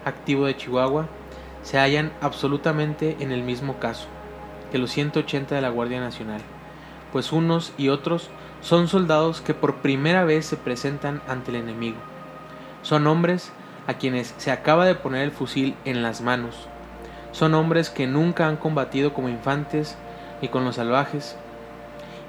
activo 0.06 0.46
de 0.46 0.56
Chihuahua 0.56 1.08
se 1.64 1.80
hallan 1.80 2.12
absolutamente 2.22 3.18
en 3.20 3.32
el 3.32 3.42
mismo 3.42 3.80
caso 3.80 4.08
que 4.72 4.78
los 4.78 4.92
180 4.92 5.56
de 5.56 5.62
la 5.62 5.70
Guardia 5.70 6.00
Nacional, 6.00 6.42
pues 7.12 7.32
unos 7.32 7.74
y 7.76 7.90
otros 7.90 8.30
son 8.62 8.88
soldados 8.88 9.42
que 9.42 9.56
por 9.56 9.78
primera 9.78 10.26
vez 10.26 10.46
se 10.46 10.56
presentan 10.56 11.20
ante 11.28 11.50
el 11.50 11.58
enemigo. 11.58 11.98
Son 12.84 13.08
hombres 13.08 13.52
a 13.88 13.96
quienes 13.96 14.36
se 14.38 14.52
acaba 14.52 14.86
de 14.86 14.94
poner 14.94 15.24
el 15.24 15.32
fusil 15.32 15.76
en 15.86 16.04
las 16.04 16.22
manos. 16.22 16.68
Son 17.32 17.56
hombres 17.56 17.90
que 17.90 18.06
nunca 18.06 18.48
han 18.48 18.58
combatido 18.58 19.12
como 19.16 19.28
infantes 19.28 19.98
ni 20.40 20.50
con 20.50 20.66
los 20.66 20.76
salvajes. 20.76 21.36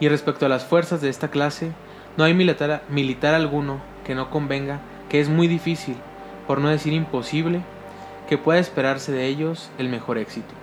Y 0.01 0.09
respecto 0.09 0.47
a 0.47 0.49
las 0.49 0.65
fuerzas 0.65 1.01
de 1.01 1.11
esta 1.11 1.29
clase, 1.29 1.73
no 2.17 2.25
hay 2.25 2.35
militar, 2.35 2.83
militar 2.89 3.35
alguno 3.35 3.81
que 4.05 4.15
no 4.15 4.31
convenga 4.31 4.81
que 5.09 5.21
es 5.21 5.29
muy 5.29 5.47
difícil, 5.47 5.97
por 6.47 6.61
no 6.61 6.69
decir 6.69 6.93
imposible, 6.93 7.61
que 8.29 8.39
pueda 8.39 8.59
esperarse 8.59 9.13
de 9.13 9.27
ellos 9.27 9.71
el 9.77 9.89
mejor 9.89 10.17
éxito. 10.19 10.55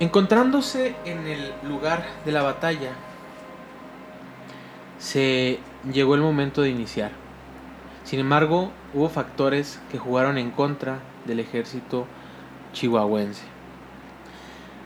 Encontrándose 0.00 0.94
en 1.04 1.26
el 1.26 1.52
lugar 1.66 2.04
de 2.24 2.32
la 2.32 2.42
batalla, 2.42 2.92
se 4.98 5.60
llegó 5.92 6.14
el 6.14 6.20
momento 6.20 6.62
de 6.62 6.70
iniciar. 6.70 7.12
Sin 8.04 8.20
embargo, 8.20 8.70
hubo 8.94 9.08
factores 9.08 9.80
que 9.90 9.98
jugaron 9.98 10.38
en 10.38 10.50
contra 10.50 10.98
del 11.24 11.40
ejército 11.40 12.06
chihuahuense. 12.72 13.57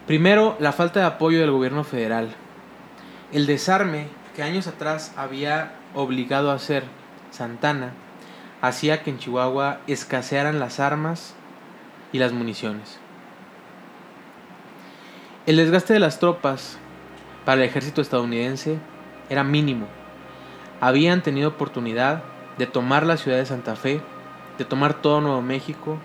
Primero, 0.07 0.57
la 0.59 0.73
falta 0.73 1.01
de 1.01 1.07
apoyo 1.07 1.41
del 1.41 1.53
gobierno 1.53 1.85
federal. 1.85 2.35
El 3.31 3.47
desarme 3.47 4.09
que 4.35 4.43
años 4.43 4.67
atrás 4.67 5.13
había 5.17 5.75
obligado 5.95 6.51
a 6.51 6.55
hacer 6.55 6.85
Santana 7.31 7.93
hacía 8.61 9.03
que 9.03 9.11
en 9.11 9.19
Chihuahua 9.19 9.79
escasearan 9.87 10.59
las 10.59 10.81
armas 10.81 11.35
y 12.13 12.19
las 12.19 12.33
municiones. 12.33 12.99
El 15.47 15.57
desgaste 15.57 15.93
de 15.93 15.99
las 15.99 16.19
tropas 16.19 16.79
para 17.45 17.63
el 17.63 17.69
ejército 17.69 18.01
estadounidense 18.01 18.79
era 19.29 19.45
mínimo. 19.45 19.87
Habían 20.81 21.23
tenido 21.23 21.49
oportunidad 21.49 22.23
de 22.59 22.67
tomar 22.67 23.07
la 23.07 23.17
ciudad 23.17 23.39
de 23.39 23.47
Santa 23.47 23.77
Fe, 23.77 24.01
de 24.59 24.65
tomar 24.65 24.95
todo 24.95 25.21
Nuevo 25.21 25.43
México, 25.43 25.99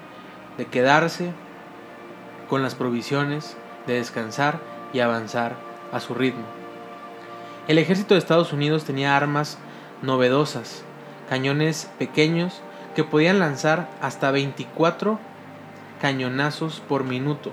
de 0.57 0.65
quedarse 0.65 1.31
con 2.49 2.63
las 2.63 2.73
provisiones, 2.73 3.57
de 3.87 3.95
descansar 3.95 4.59
y 4.93 4.99
avanzar 4.99 5.55
a 5.91 5.99
su 5.99 6.13
ritmo. 6.13 6.43
El 7.67 7.79
ejército 7.79 8.13
de 8.13 8.19
Estados 8.19 8.53
Unidos 8.53 8.85
tenía 8.85 9.17
armas 9.17 9.57
novedosas, 10.01 10.83
cañones 11.29 11.89
pequeños 11.97 12.61
que 12.95 13.03
podían 13.03 13.39
lanzar 13.39 13.89
hasta 14.01 14.31
24 14.31 15.19
cañonazos 16.01 16.79
por 16.79 17.03
minuto. 17.03 17.51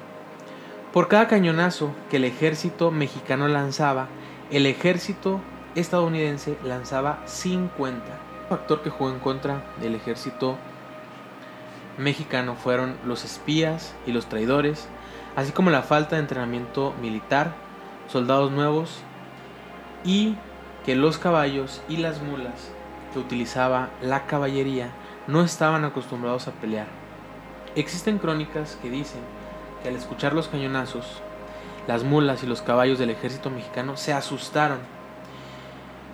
Por 0.92 1.08
cada 1.08 1.26
cañonazo 1.26 1.92
que 2.10 2.18
el 2.18 2.24
ejército 2.24 2.90
mexicano 2.90 3.48
lanzaba, 3.48 4.06
el 4.50 4.66
ejército 4.66 5.40
estadounidense 5.74 6.56
lanzaba 6.62 7.20
50. 7.26 8.00
Un 8.42 8.48
factor 8.48 8.82
que 8.82 8.90
jugó 8.90 9.10
en 9.10 9.18
contra 9.18 9.64
del 9.80 9.96
ejército 9.96 10.56
mexicano 11.98 12.54
fueron 12.54 12.96
los 13.04 13.24
espías 13.24 13.94
y 14.06 14.12
los 14.12 14.26
traidores, 14.28 14.88
así 15.36 15.52
como 15.52 15.70
la 15.70 15.82
falta 15.82 16.16
de 16.16 16.22
entrenamiento 16.22 16.94
militar, 17.00 17.54
soldados 18.08 18.50
nuevos 18.50 19.00
y 20.04 20.36
que 20.84 20.94
los 20.94 21.18
caballos 21.18 21.82
y 21.88 21.96
las 21.96 22.20
mulas 22.22 22.70
que 23.12 23.18
utilizaba 23.18 23.90
la 24.02 24.26
caballería 24.26 24.90
no 25.26 25.42
estaban 25.42 25.84
acostumbrados 25.84 26.48
a 26.48 26.52
pelear. 26.52 26.86
Existen 27.74 28.18
crónicas 28.18 28.78
que 28.82 28.90
dicen 28.90 29.20
que 29.82 29.88
al 29.88 29.96
escuchar 29.96 30.34
los 30.34 30.48
cañonazos, 30.48 31.22
las 31.86 32.04
mulas 32.04 32.42
y 32.42 32.46
los 32.46 32.62
caballos 32.62 32.98
del 32.98 33.10
ejército 33.10 33.50
mexicano 33.50 33.96
se 33.96 34.12
asustaron. 34.12 34.78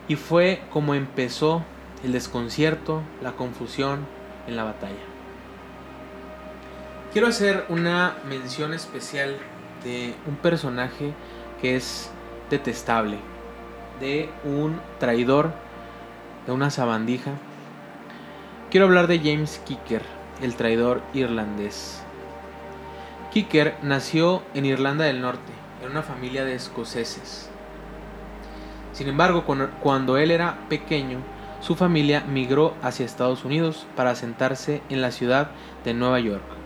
Y 0.08 0.16
fue 0.16 0.62
como 0.72 0.94
empezó 0.94 1.62
el 2.02 2.12
desconcierto, 2.12 3.02
la 3.22 3.32
confusión 3.32 4.06
en 4.46 4.56
la 4.56 4.64
batalla. 4.64 5.09
Quiero 7.12 7.26
hacer 7.26 7.64
una 7.68 8.14
mención 8.28 8.72
especial 8.72 9.36
de 9.82 10.14
un 10.28 10.36
personaje 10.36 11.12
que 11.60 11.74
es 11.74 12.08
detestable, 12.50 13.18
de 13.98 14.30
un 14.44 14.80
traidor, 15.00 15.50
de 16.46 16.52
una 16.52 16.70
sabandija. 16.70 17.32
Quiero 18.70 18.86
hablar 18.86 19.08
de 19.08 19.18
James 19.18 19.60
Kicker, 19.66 20.02
el 20.40 20.54
traidor 20.54 21.02
irlandés. 21.12 22.00
Kicker 23.32 23.74
nació 23.82 24.44
en 24.54 24.66
Irlanda 24.66 25.04
del 25.04 25.20
Norte, 25.20 25.52
en 25.82 25.90
una 25.90 26.02
familia 26.02 26.44
de 26.44 26.54
escoceses. 26.54 27.50
Sin 28.92 29.08
embargo, 29.08 29.44
cuando 29.80 30.16
él 30.16 30.30
era 30.30 30.60
pequeño, 30.68 31.18
su 31.60 31.74
familia 31.74 32.20
migró 32.20 32.76
hacia 32.82 33.04
Estados 33.04 33.44
Unidos 33.44 33.88
para 33.96 34.10
asentarse 34.10 34.80
en 34.90 35.02
la 35.02 35.10
ciudad 35.10 35.50
de 35.84 35.92
Nueva 35.92 36.20
York. 36.20 36.59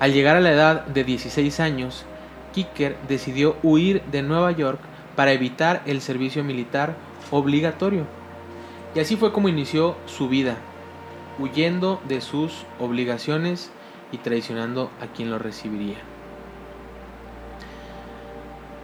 Al 0.00 0.12
llegar 0.12 0.36
a 0.36 0.40
la 0.40 0.52
edad 0.52 0.86
de 0.86 1.02
16 1.02 1.58
años, 1.58 2.04
Kicker 2.52 2.96
decidió 3.08 3.56
huir 3.64 4.02
de 4.12 4.22
Nueva 4.22 4.52
York 4.52 4.78
para 5.16 5.32
evitar 5.32 5.82
el 5.86 6.00
servicio 6.00 6.44
militar 6.44 6.94
obligatorio. 7.32 8.04
Y 8.94 9.00
así 9.00 9.16
fue 9.16 9.32
como 9.32 9.48
inició 9.48 9.96
su 10.06 10.28
vida, 10.28 10.56
huyendo 11.40 12.00
de 12.06 12.20
sus 12.20 12.64
obligaciones 12.78 13.72
y 14.12 14.18
traicionando 14.18 14.90
a 15.00 15.06
quien 15.06 15.30
lo 15.30 15.38
recibiría. 15.38 15.96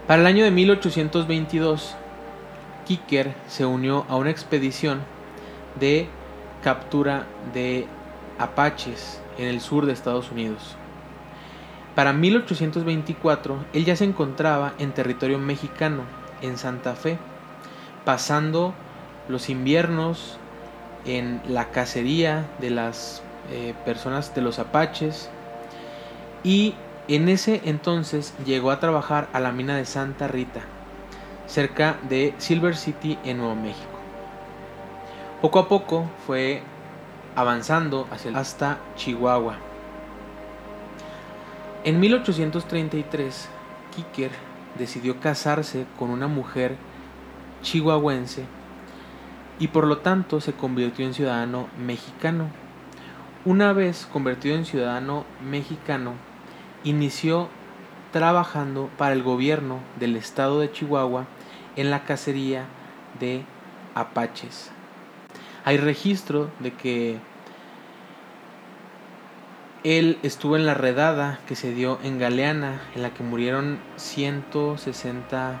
Para 0.07 0.21
el 0.21 0.27
año 0.27 0.43
de 0.43 0.51
1822, 0.51 1.95
Kicker 2.85 3.33
se 3.47 3.65
unió 3.65 4.05
a 4.09 4.17
una 4.17 4.29
expedición 4.29 4.99
de 5.79 6.07
captura 6.61 7.25
de 7.53 7.87
apaches 8.37 9.21
en 9.37 9.47
el 9.47 9.61
sur 9.61 9.85
de 9.85 9.93
Estados 9.93 10.31
Unidos. 10.31 10.75
Para 11.95 12.11
1824, 12.11 13.65
él 13.71 13.85
ya 13.85 13.95
se 13.95 14.03
encontraba 14.03 14.73
en 14.79 14.91
territorio 14.91 15.39
mexicano 15.39 16.03
en 16.41 16.57
Santa 16.57 16.93
Fe, 16.93 17.17
pasando 18.03 18.73
los 19.29 19.49
inviernos 19.49 20.37
en 21.05 21.41
la 21.47 21.69
cacería 21.71 22.45
de 22.59 22.69
las 22.69 23.23
eh, 23.49 23.73
personas 23.85 24.35
de 24.35 24.41
los 24.41 24.59
apaches 24.59 25.29
y 26.43 26.75
en 27.07 27.29
ese 27.29 27.61
entonces 27.63 28.33
llegó 28.45 28.71
a 28.71 28.79
trabajar 28.79 29.29
a 29.31 29.39
la 29.39 29.51
mina 29.51 29.77
de 29.77 29.85
Santa 29.85 30.27
Rita, 30.27 30.61
cerca 31.47 31.97
de 32.09 32.33
Silver 32.39 32.75
City 32.75 33.17
en 33.23 33.37
Nuevo 33.37 33.55
México. 33.55 33.87
Poco 35.41 35.59
a 35.59 35.67
poco 35.69 36.09
fue 36.25 36.61
avanzando 37.35 38.07
hasta 38.33 38.79
Chihuahua. 38.95 39.64
En 41.85 41.99
1833, 41.99 43.47
Kicker 43.95 44.31
decidió 44.79 45.19
casarse 45.19 45.85
con 45.99 46.09
una 46.09 46.25
mujer 46.27 46.77
chihuahuense 47.61 48.45
y 49.59 49.67
por 49.67 49.85
lo 49.85 49.99
tanto 49.99 50.41
se 50.41 50.53
convirtió 50.53 51.05
en 51.05 51.13
ciudadano 51.13 51.67
mexicano. 51.77 52.49
Una 53.45 53.71
vez 53.71 54.07
convertido 54.11 54.55
en 54.55 54.65
ciudadano 54.65 55.25
mexicano, 55.47 56.13
inició 56.83 57.49
trabajando 58.11 58.89
para 58.97 59.13
el 59.13 59.21
gobierno 59.21 59.77
del 59.99 60.15
estado 60.15 60.61
de 60.61 60.71
Chihuahua 60.71 61.27
en 61.75 61.91
la 61.91 62.03
cacería 62.03 62.65
de 63.19 63.43
apaches. 63.93 64.71
Hay 65.65 65.77
registro 65.77 66.49
de 66.61 66.73
que 66.73 67.19
Él 69.85 70.17
estuvo 70.23 70.55
en 70.55 70.65
la 70.65 70.73
redada 70.73 71.37
que 71.47 71.55
se 71.55 71.71
dio 71.71 71.99
en 72.01 72.17
Galeana, 72.17 72.81
en 72.95 73.03
la 73.03 73.13
que 73.13 73.21
murieron 73.21 73.77
160 73.97 75.59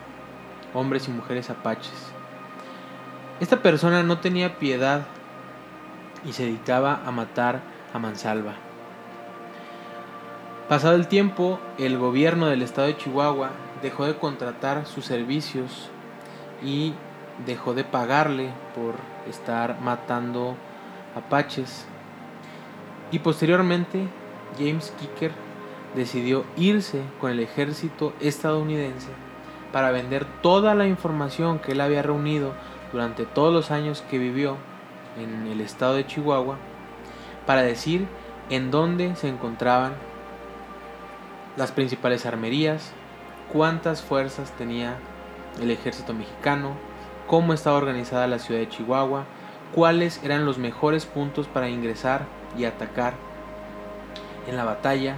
hombres 0.73 1.07
y 1.07 1.11
mujeres 1.11 1.51
apaches. 1.51 1.93
Esta 3.39 3.61
persona 3.61 4.01
no 4.01 4.17
tenía 4.17 4.57
piedad 4.57 5.05
y 6.25 6.33
se 6.33 6.45
dedicaba 6.45 7.03
a 7.05 7.11
matar 7.11 7.61
a 7.93 7.99
mansalva. 7.99 8.55
Pasado 10.67 10.95
el 10.95 11.07
tiempo, 11.07 11.59
el 11.77 11.99
gobierno 11.99 12.47
del 12.47 12.63
estado 12.63 12.87
de 12.87 12.97
Chihuahua 12.97 13.51
dejó 13.83 14.07
de 14.07 14.17
contratar 14.17 14.87
sus 14.87 15.05
servicios 15.05 15.91
y 16.63 16.95
dejó 17.45 17.75
de 17.75 17.83
pagarle 17.83 18.49
por 18.73 18.95
estar 19.29 19.79
matando 19.81 20.55
apaches. 21.15 21.85
Y 23.15 23.19
posteriormente, 23.19 24.09
James 24.59 24.93
Kicker 24.99 25.31
decidió 25.95 26.43
irse 26.57 27.01
con 27.21 27.31
el 27.31 27.39
ejército 27.39 28.11
estadounidense 28.19 29.07
para 29.71 29.91
vender 29.91 30.25
toda 30.41 30.75
la 30.75 30.85
información 30.85 31.59
que 31.59 31.71
él 31.71 31.79
había 31.79 32.01
reunido 32.01 32.51
durante 32.91 33.25
todos 33.25 33.53
los 33.53 33.71
años 33.71 34.03
que 34.11 34.17
vivió 34.17 34.57
en 35.17 35.47
el 35.47 35.61
estado 35.61 35.93
de 35.93 36.05
Chihuahua 36.05 36.57
para 37.45 37.61
decir 37.61 38.05
en 38.49 38.69
dónde 38.69 39.15
se 39.15 39.29
encontraban 39.29 39.93
las 41.55 41.71
principales 41.71 42.25
armerías, 42.25 42.91
cuántas 43.49 44.01
fuerzas 44.01 44.51
tenía 44.57 44.97
el 45.61 45.71
ejército 45.71 46.13
mexicano, 46.13 46.75
cómo 47.27 47.53
estaba 47.53 47.77
organizada 47.77 48.27
la 48.27 48.39
ciudad 48.39 48.59
de 48.59 48.67
Chihuahua, 48.67 49.23
cuáles 49.73 50.21
eran 50.21 50.45
los 50.45 50.57
mejores 50.57 51.05
puntos 51.05 51.47
para 51.47 51.69
ingresar 51.69 52.25
y 52.57 52.65
atacar 52.65 53.13
en 54.47 54.57
la 54.57 54.63
batalla, 54.63 55.15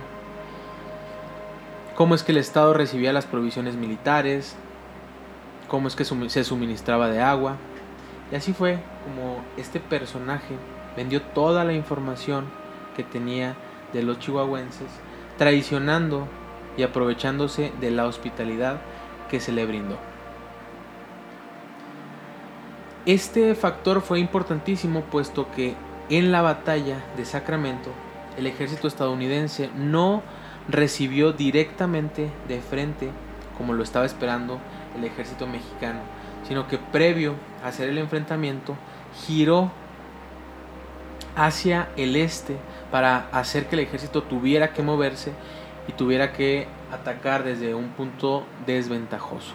cómo 1.95 2.15
es 2.15 2.23
que 2.23 2.31
el 2.31 2.37
Estado 2.37 2.73
recibía 2.73 3.13
las 3.13 3.25
provisiones 3.25 3.75
militares, 3.75 4.55
cómo 5.67 5.87
es 5.87 5.95
que 5.95 6.05
se 6.05 6.43
suministraba 6.43 7.09
de 7.09 7.21
agua. 7.21 7.57
Y 8.31 8.35
así 8.35 8.53
fue 8.53 8.79
como 9.03 9.41
este 9.57 9.79
personaje 9.79 10.55
vendió 10.95 11.21
toda 11.21 11.63
la 11.63 11.73
información 11.73 12.45
que 12.95 13.03
tenía 13.03 13.55
de 13.93 14.03
los 14.03 14.19
chihuahuenses, 14.19 14.89
traicionando 15.37 16.27
y 16.75 16.83
aprovechándose 16.83 17.71
de 17.79 17.91
la 17.91 18.05
hospitalidad 18.05 18.81
que 19.29 19.39
se 19.39 19.51
le 19.51 19.65
brindó. 19.65 19.97
Este 23.05 23.55
factor 23.55 24.01
fue 24.01 24.19
importantísimo 24.19 25.01
puesto 25.01 25.49
que 25.51 25.75
en 26.09 26.31
la 26.31 26.41
batalla 26.41 27.03
de 27.15 27.25
Sacramento 27.25 27.91
el 28.37 28.47
ejército 28.47 28.87
estadounidense 28.87 29.69
no 29.75 30.21
recibió 30.69 31.33
directamente 31.33 32.29
de 32.47 32.61
frente 32.61 33.09
como 33.57 33.73
lo 33.73 33.83
estaba 33.83 34.05
esperando 34.05 34.59
el 34.95 35.03
ejército 35.03 35.47
mexicano, 35.47 35.99
sino 36.47 36.67
que 36.67 36.77
previo 36.77 37.33
a 37.63 37.69
hacer 37.69 37.89
el 37.89 37.97
enfrentamiento 37.97 38.75
giró 39.25 39.71
hacia 41.35 41.89
el 41.97 42.15
este 42.15 42.57
para 42.91 43.27
hacer 43.31 43.67
que 43.67 43.75
el 43.75 43.81
ejército 43.81 44.23
tuviera 44.23 44.73
que 44.73 44.83
moverse 44.83 45.33
y 45.87 45.93
tuviera 45.93 46.31
que 46.33 46.67
atacar 46.91 47.43
desde 47.43 47.73
un 47.73 47.89
punto 47.89 48.45
desventajoso. 48.65 49.53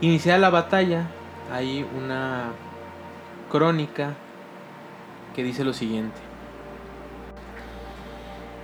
Iniciada 0.00 0.38
la 0.38 0.50
batalla, 0.50 1.06
hay 1.52 1.86
una 1.96 2.52
crónica 3.52 4.14
que 5.36 5.44
dice 5.44 5.62
lo 5.62 5.74
siguiente. 5.74 6.18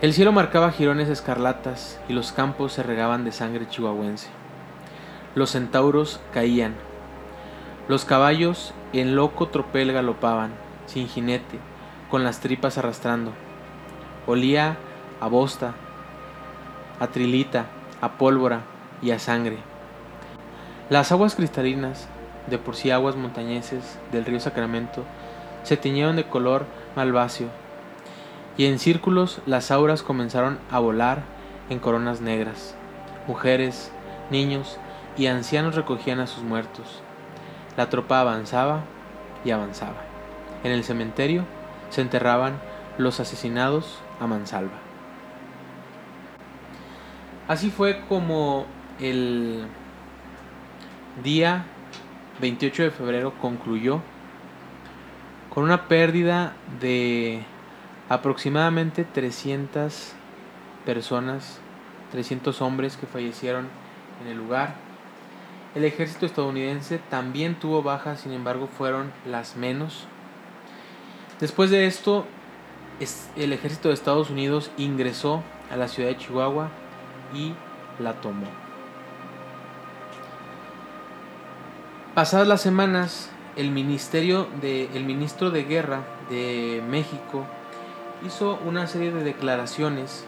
El 0.00 0.14
cielo 0.14 0.32
marcaba 0.32 0.72
jirones 0.72 1.10
escarlatas 1.10 2.00
y 2.08 2.14
los 2.14 2.32
campos 2.32 2.72
se 2.72 2.82
regaban 2.82 3.22
de 3.22 3.32
sangre 3.32 3.68
chihuahuense. 3.68 4.28
Los 5.34 5.50
centauros 5.50 6.20
caían. 6.32 6.74
Los 7.86 8.06
caballos 8.06 8.72
en 8.94 9.14
loco 9.14 9.48
tropel 9.48 9.92
galopaban, 9.92 10.52
sin 10.86 11.06
jinete, 11.06 11.58
con 12.10 12.24
las 12.24 12.40
tripas 12.40 12.78
arrastrando. 12.78 13.32
Olía 14.26 14.78
a 15.20 15.28
bosta, 15.28 15.74
a 16.98 17.08
trilita, 17.08 17.66
a 18.00 18.12
pólvora 18.12 18.62
y 19.02 19.10
a 19.10 19.18
sangre. 19.18 19.58
Las 20.88 21.12
aguas 21.12 21.34
cristalinas, 21.34 22.08
de 22.50 22.58
por 22.58 22.76
sí 22.76 22.90
aguas 22.90 23.16
montañeses 23.16 23.98
del 24.12 24.24
río 24.24 24.40
Sacramento, 24.40 25.04
se 25.62 25.76
tiñeron 25.76 26.16
de 26.16 26.24
color 26.24 26.66
malváceo, 26.96 27.48
y 28.56 28.66
en 28.66 28.78
círculos 28.78 29.40
las 29.46 29.70
auras 29.70 30.02
comenzaron 30.02 30.58
a 30.70 30.78
volar 30.78 31.22
en 31.70 31.78
coronas 31.78 32.20
negras. 32.20 32.74
Mujeres, 33.26 33.92
niños 34.30 34.78
y 35.16 35.26
ancianos 35.26 35.74
recogían 35.74 36.20
a 36.20 36.26
sus 36.26 36.42
muertos. 36.42 37.02
La 37.76 37.88
tropa 37.88 38.20
avanzaba 38.20 38.82
y 39.44 39.50
avanzaba. 39.50 40.02
En 40.64 40.72
el 40.72 40.82
cementerio 40.82 41.44
se 41.90 42.00
enterraban 42.00 42.60
los 42.98 43.20
asesinados 43.20 44.00
a 44.20 44.26
mansalva. 44.26 44.76
Así 47.46 47.70
fue 47.70 48.00
como 48.08 48.66
el 49.00 49.66
día 51.22 51.64
28 52.40 52.84
de 52.84 52.90
febrero 52.90 53.34
concluyó 53.40 54.00
con 55.52 55.64
una 55.64 55.88
pérdida 55.88 56.54
de 56.80 57.42
aproximadamente 58.08 59.04
300 59.04 60.12
personas, 60.86 61.58
300 62.12 62.62
hombres 62.62 62.96
que 62.96 63.06
fallecieron 63.06 63.68
en 64.22 64.28
el 64.28 64.38
lugar. 64.38 64.74
El 65.74 65.84
ejército 65.84 66.26
estadounidense 66.26 66.98
también 67.10 67.56
tuvo 67.56 67.82
bajas, 67.82 68.20
sin 68.20 68.32
embargo 68.32 68.68
fueron 68.68 69.12
las 69.26 69.56
menos. 69.56 70.06
Después 71.40 71.70
de 71.70 71.86
esto, 71.86 72.26
el 73.36 73.52
ejército 73.52 73.88
de 73.88 73.94
Estados 73.94 74.30
Unidos 74.30 74.70
ingresó 74.76 75.42
a 75.70 75.76
la 75.76 75.88
ciudad 75.88 76.08
de 76.08 76.16
Chihuahua 76.16 76.70
y 77.34 77.54
la 77.98 78.20
tomó. 78.20 78.67
Pasadas 82.18 82.48
las 82.48 82.62
semanas, 82.62 83.30
el 83.54 83.70
ministerio 83.70 84.48
de 84.60 84.86
el 84.92 85.04
ministro 85.04 85.52
de 85.52 85.62
Guerra 85.62 86.00
de 86.28 86.82
México 86.90 87.46
hizo 88.26 88.58
una 88.66 88.88
serie 88.88 89.12
de 89.12 89.22
declaraciones 89.22 90.26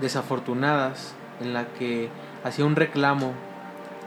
desafortunadas 0.00 1.14
en 1.42 1.52
la 1.52 1.66
que 1.74 2.08
hacía 2.42 2.64
un 2.64 2.74
reclamo 2.74 3.34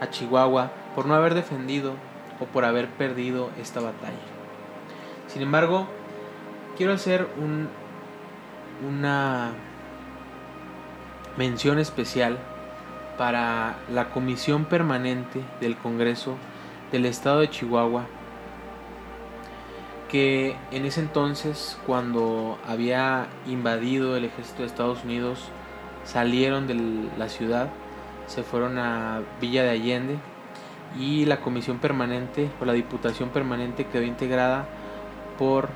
a 0.01 0.09
Chihuahua 0.09 0.71
por 0.95 1.05
no 1.05 1.13
haber 1.13 1.35
defendido 1.35 1.93
o 2.39 2.45
por 2.45 2.65
haber 2.65 2.89
perdido 2.89 3.51
esta 3.61 3.79
batalla. 3.79 4.17
Sin 5.27 5.43
embargo, 5.43 5.85
quiero 6.77 6.93
hacer 6.93 7.27
un, 7.39 7.67
una 8.89 9.51
mención 11.37 11.77
especial 11.77 12.39
para 13.19 13.75
la 13.91 14.09
comisión 14.09 14.65
permanente 14.65 15.41
del 15.61 15.77
Congreso 15.77 16.37
del 16.93 17.07
estado 17.07 17.39
de 17.39 17.49
Chihuahua, 17.49 18.05
que 20.09 20.55
en 20.71 20.85
ese 20.85 21.01
entonces, 21.01 21.75
cuando 21.87 22.59
había 22.67 23.25
invadido 23.47 24.15
el 24.15 24.25
ejército 24.25 24.61
de 24.61 24.67
Estados 24.67 25.03
Unidos, 25.03 25.49
salieron 26.03 26.67
de 26.67 26.75
la 27.17 27.29
ciudad, 27.29 27.69
se 28.27 28.43
fueron 28.43 28.77
a 28.77 29.23
Villa 29.41 29.63
de 29.63 29.71
Allende 29.71 30.17
y 30.99 31.25
la 31.25 31.41
comisión 31.41 31.79
permanente 31.79 32.51
o 32.61 32.65
la 32.65 32.73
diputación 32.73 33.29
permanente 33.29 33.87
quedó 33.87 34.03
integrada 34.03 34.67
por 35.39 35.69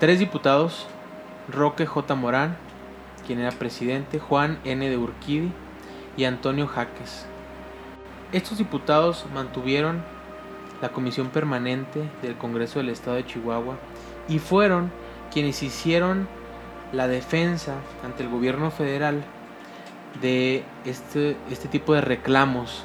tres 0.00 0.18
diputados, 0.18 0.86
Roque 1.48 1.86
J. 1.86 2.14
Morán, 2.14 2.58
quien 3.26 3.40
era 3.40 3.52
presidente, 3.52 4.18
Juan 4.18 4.58
N. 4.64 4.86
de 4.86 4.98
Urquidi 4.98 5.50
y 6.18 6.24
Antonio 6.24 6.66
Jaques. 6.66 7.31
Estos 8.32 8.56
diputados 8.56 9.26
mantuvieron 9.34 10.02
la 10.80 10.88
comisión 10.88 11.28
permanente 11.28 12.08
del 12.22 12.34
Congreso 12.38 12.78
del 12.78 12.88
Estado 12.88 13.16
de 13.16 13.26
Chihuahua 13.26 13.76
y 14.26 14.38
fueron 14.38 14.90
quienes 15.30 15.62
hicieron 15.62 16.26
la 16.92 17.08
defensa 17.08 17.74
ante 18.02 18.22
el 18.22 18.30
gobierno 18.30 18.70
federal 18.70 19.22
de 20.22 20.64
este, 20.86 21.36
este 21.50 21.68
tipo 21.68 21.92
de 21.92 22.00
reclamos. 22.00 22.84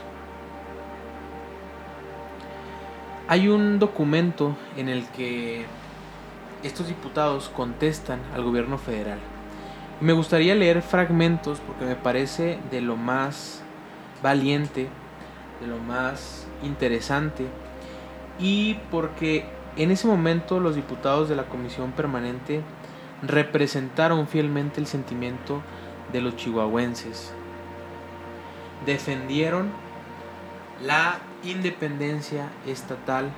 Hay 3.29 3.47
un 3.47 3.79
documento 3.79 4.57
en 4.75 4.89
el 4.89 5.07
que 5.11 5.65
estos 6.61 6.89
diputados 6.89 7.47
contestan 7.47 8.19
al 8.35 8.43
gobierno 8.43 8.77
federal. 8.77 9.19
Me 10.01 10.11
gustaría 10.11 10.55
leer 10.55 10.81
fragmentos 10.81 11.61
porque 11.61 11.85
me 11.85 11.95
parece 11.95 12.59
de 12.69 12.81
lo 12.81 12.97
más 12.97 13.63
valiente 14.21 14.89
de 15.61 15.67
lo 15.67 15.77
más 15.77 16.47
interesante 16.63 17.45
y 18.39 18.75
porque 18.91 19.45
En 19.77 19.91
ese 19.91 20.07
momento 20.07 20.59
los 20.59 20.75
diputados 20.75 21.29
de 21.29 21.35
la 21.35 21.43
comisión 21.43 21.91
permanente 21.91 22.61
representaron 23.21 24.27
fielmente 24.27 24.81
el 24.81 24.87
sentimiento 24.87 25.61
de 26.11 26.21
los 26.21 26.35
chihuahuenses. 26.35 27.31
Defendieron 28.87 29.69
la 30.83 31.19
independencia 31.43 32.49
estatal 32.65 33.29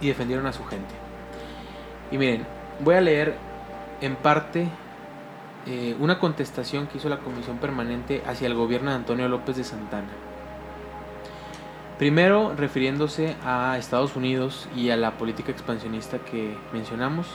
y 0.00 0.06
defendieron 0.06 0.46
a 0.46 0.52
su 0.52 0.64
gente. 0.64 0.94
Y 2.12 2.18
miren, 2.18 2.46
voy 2.78 2.94
a 2.94 3.00
leer 3.00 3.36
en 4.00 4.14
parte 4.14 4.68
eh, 5.66 5.96
una 5.98 6.20
contestación 6.20 6.86
que 6.86 6.98
hizo 6.98 7.08
la 7.08 7.18
Comisión 7.18 7.58
Permanente 7.58 8.22
hacia 8.24 8.46
el 8.46 8.54
gobierno 8.54 8.90
de 8.90 8.96
Antonio 8.96 9.28
López 9.28 9.56
de 9.56 9.64
Santana. 9.64 10.10
Primero, 11.98 12.54
refiriéndose 12.56 13.36
a 13.44 13.76
Estados 13.78 14.16
Unidos 14.16 14.68
y 14.74 14.90
a 14.90 14.96
la 14.96 15.12
política 15.12 15.52
expansionista 15.52 16.18
que 16.18 16.56
mencionamos, 16.72 17.26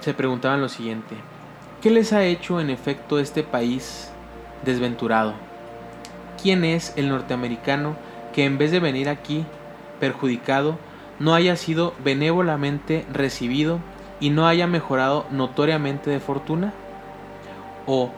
se 0.00 0.12
preguntaban 0.12 0.60
lo 0.60 0.68
siguiente, 0.68 1.16
¿qué 1.80 1.90
les 1.90 2.12
ha 2.12 2.24
hecho 2.24 2.60
en 2.60 2.68
efecto 2.68 3.18
este 3.18 3.42
país 3.42 4.12
desventurado? 4.64 5.34
¿Quién 6.42 6.64
es 6.64 6.92
el 6.96 7.08
norteamericano 7.08 7.96
que 8.34 8.44
en 8.44 8.58
vez 8.58 8.70
de 8.70 8.80
venir 8.80 9.08
aquí 9.08 9.46
perjudicado, 10.00 10.76
no 11.18 11.32
haya 11.32 11.56
sido 11.56 11.94
benévolamente 12.04 13.06
recibido 13.12 13.78
y 14.20 14.30
no 14.30 14.46
haya 14.46 14.66
mejorado 14.66 15.24
notoriamente 15.30 16.10
de 16.10 16.20
fortuna? 16.20 16.74
¿O 17.86 18.10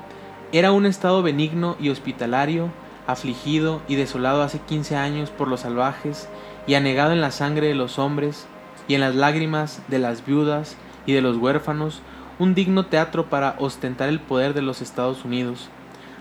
era 0.53 0.73
un 0.73 0.87
estado 0.87 1.23
benigno 1.23 1.77
y 1.79 1.91
hospitalario, 1.91 2.71
afligido 3.07 3.81
y 3.89 3.97
desolado 3.97 4.43
hace 4.43 4.59
15 4.59 4.97
años 4.97 5.31
por 5.31 5.49
los 5.49 5.61
salvajes 5.61 6.29
y 6.67 6.75
anegado 6.75 7.13
en 7.13 7.21
la 7.21 7.31
sangre 7.31 7.69
de 7.69 7.75
los 7.75 7.99
hombres 7.99 8.47
y 8.89 8.95
en 8.95 9.01
las 9.01 9.15
lágrimas 9.15 9.83
de 9.89 9.99
las 9.99 10.25
viudas 10.25 10.77
y 11.07 11.13
de 11.13 11.23
los 11.23 11.37
huérfanos, 11.37 12.03
un 12.39 12.55
digno 12.55 12.87
teatro 12.87 13.27
para 13.27 13.57
ostentar 13.59 14.09
el 14.09 14.21
poder 14.21 14.55
de 14.55 14.63
los 14.63 14.83
Estados 14.83 15.25
Unidos, 15.25 15.69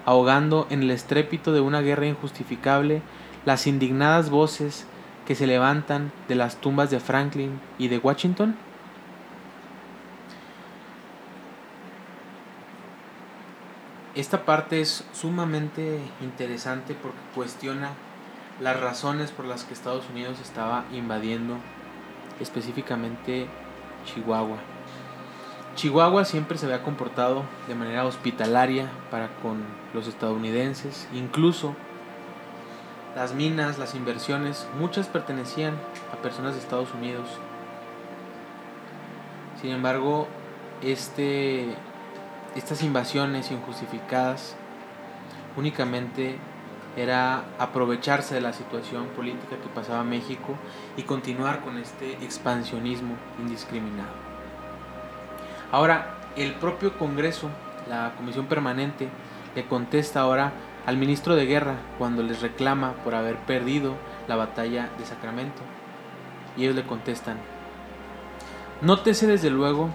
ahogando 0.06 0.68
en 0.70 0.84
el 0.84 0.92
estrépito 0.92 1.52
de 1.52 1.62
una 1.62 1.82
guerra 1.82 2.08
injustificable 2.08 3.02
las 3.46 3.68
indignadas 3.68 4.30
voces 4.30 4.86
que 5.26 5.36
se 5.36 5.48
levantan 5.48 6.12
de 6.28 6.36
las 6.36 6.58
tumbas 6.58 6.90
de 6.92 7.00
Franklin 7.00 7.60
y 7.78 7.88
de 7.88 7.98
Washington? 7.98 8.56
Esta 14.16 14.46
parte 14.46 14.80
es 14.80 15.04
sumamente 15.12 16.00
interesante 16.22 16.96
porque 16.96 17.20
cuestiona 17.36 17.92
las 18.62 18.80
razones 18.80 19.32
por 19.32 19.44
las 19.44 19.66
que 19.66 19.74
Estados 19.74 20.10
Unidos 20.10 20.40
estaba 20.40 20.86
invadiendo 20.94 21.58
específicamente 22.40 23.48
Chihuahua. 24.06 24.58
Chihuahua 25.76 26.24
siempre 26.24 26.58
se 26.58 26.66
había 26.66 26.82
comportado 26.82 27.44
de 27.68 27.76
manera 27.76 28.06
hospitalaria 28.06 28.90
para 29.12 29.28
con 29.42 29.66
los 29.94 30.08
estadounidenses, 30.08 31.10
incluso 31.14 31.76
las 33.18 33.34
minas, 33.34 33.78
las 33.78 33.96
inversiones, 33.96 34.66
muchas 34.80 35.08
pertenecían 35.08 35.74
a 36.14 36.22
personas 36.22 36.54
de 36.54 36.62
Estados 36.62 36.94
Unidos. 36.94 37.28
Sin 39.62 39.72
embargo, 39.72 40.28
este, 40.82 41.76
estas 42.56 42.82
invasiones 42.84 43.52
injustificadas 43.52 44.56
únicamente 45.58 46.38
era 46.98 47.44
aprovecharse 47.60 48.36
de 48.36 48.42
la 48.42 48.54
situación 48.54 49.08
política 49.08 49.58
que 49.58 49.68
pasaba 49.68 50.04
México 50.04 50.56
y 50.96 51.04
continuar 51.04 51.62
con 51.62 51.78
este 51.78 52.14
expansionismo 52.14 53.16
indiscriminado. 53.40 54.14
Ahora, 55.72 56.16
el 56.38 56.54
propio 56.54 56.98
Congreso, 56.98 57.50
la 57.90 58.14
Comisión 58.16 58.46
Permanente, 58.46 59.10
le 59.56 59.66
contesta 59.66 60.22
ahora 60.22 60.54
al 60.86 60.98
ministro 60.98 61.36
de 61.36 61.46
Guerra 61.46 61.76
cuando 61.98 62.24
les 62.24 62.42
reclama 62.42 62.94
por 63.04 63.16
haber 63.16 63.38
perdido 63.40 63.96
la 64.28 64.38
batalla 64.38 64.90
de 64.98 65.06
Sacramento. 65.06 65.62
Y 66.56 66.64
ellos 66.64 66.76
le 66.76 66.86
contestan, 66.86 67.38
nótese 68.82 69.28
desde 69.28 69.50
luego 69.50 69.90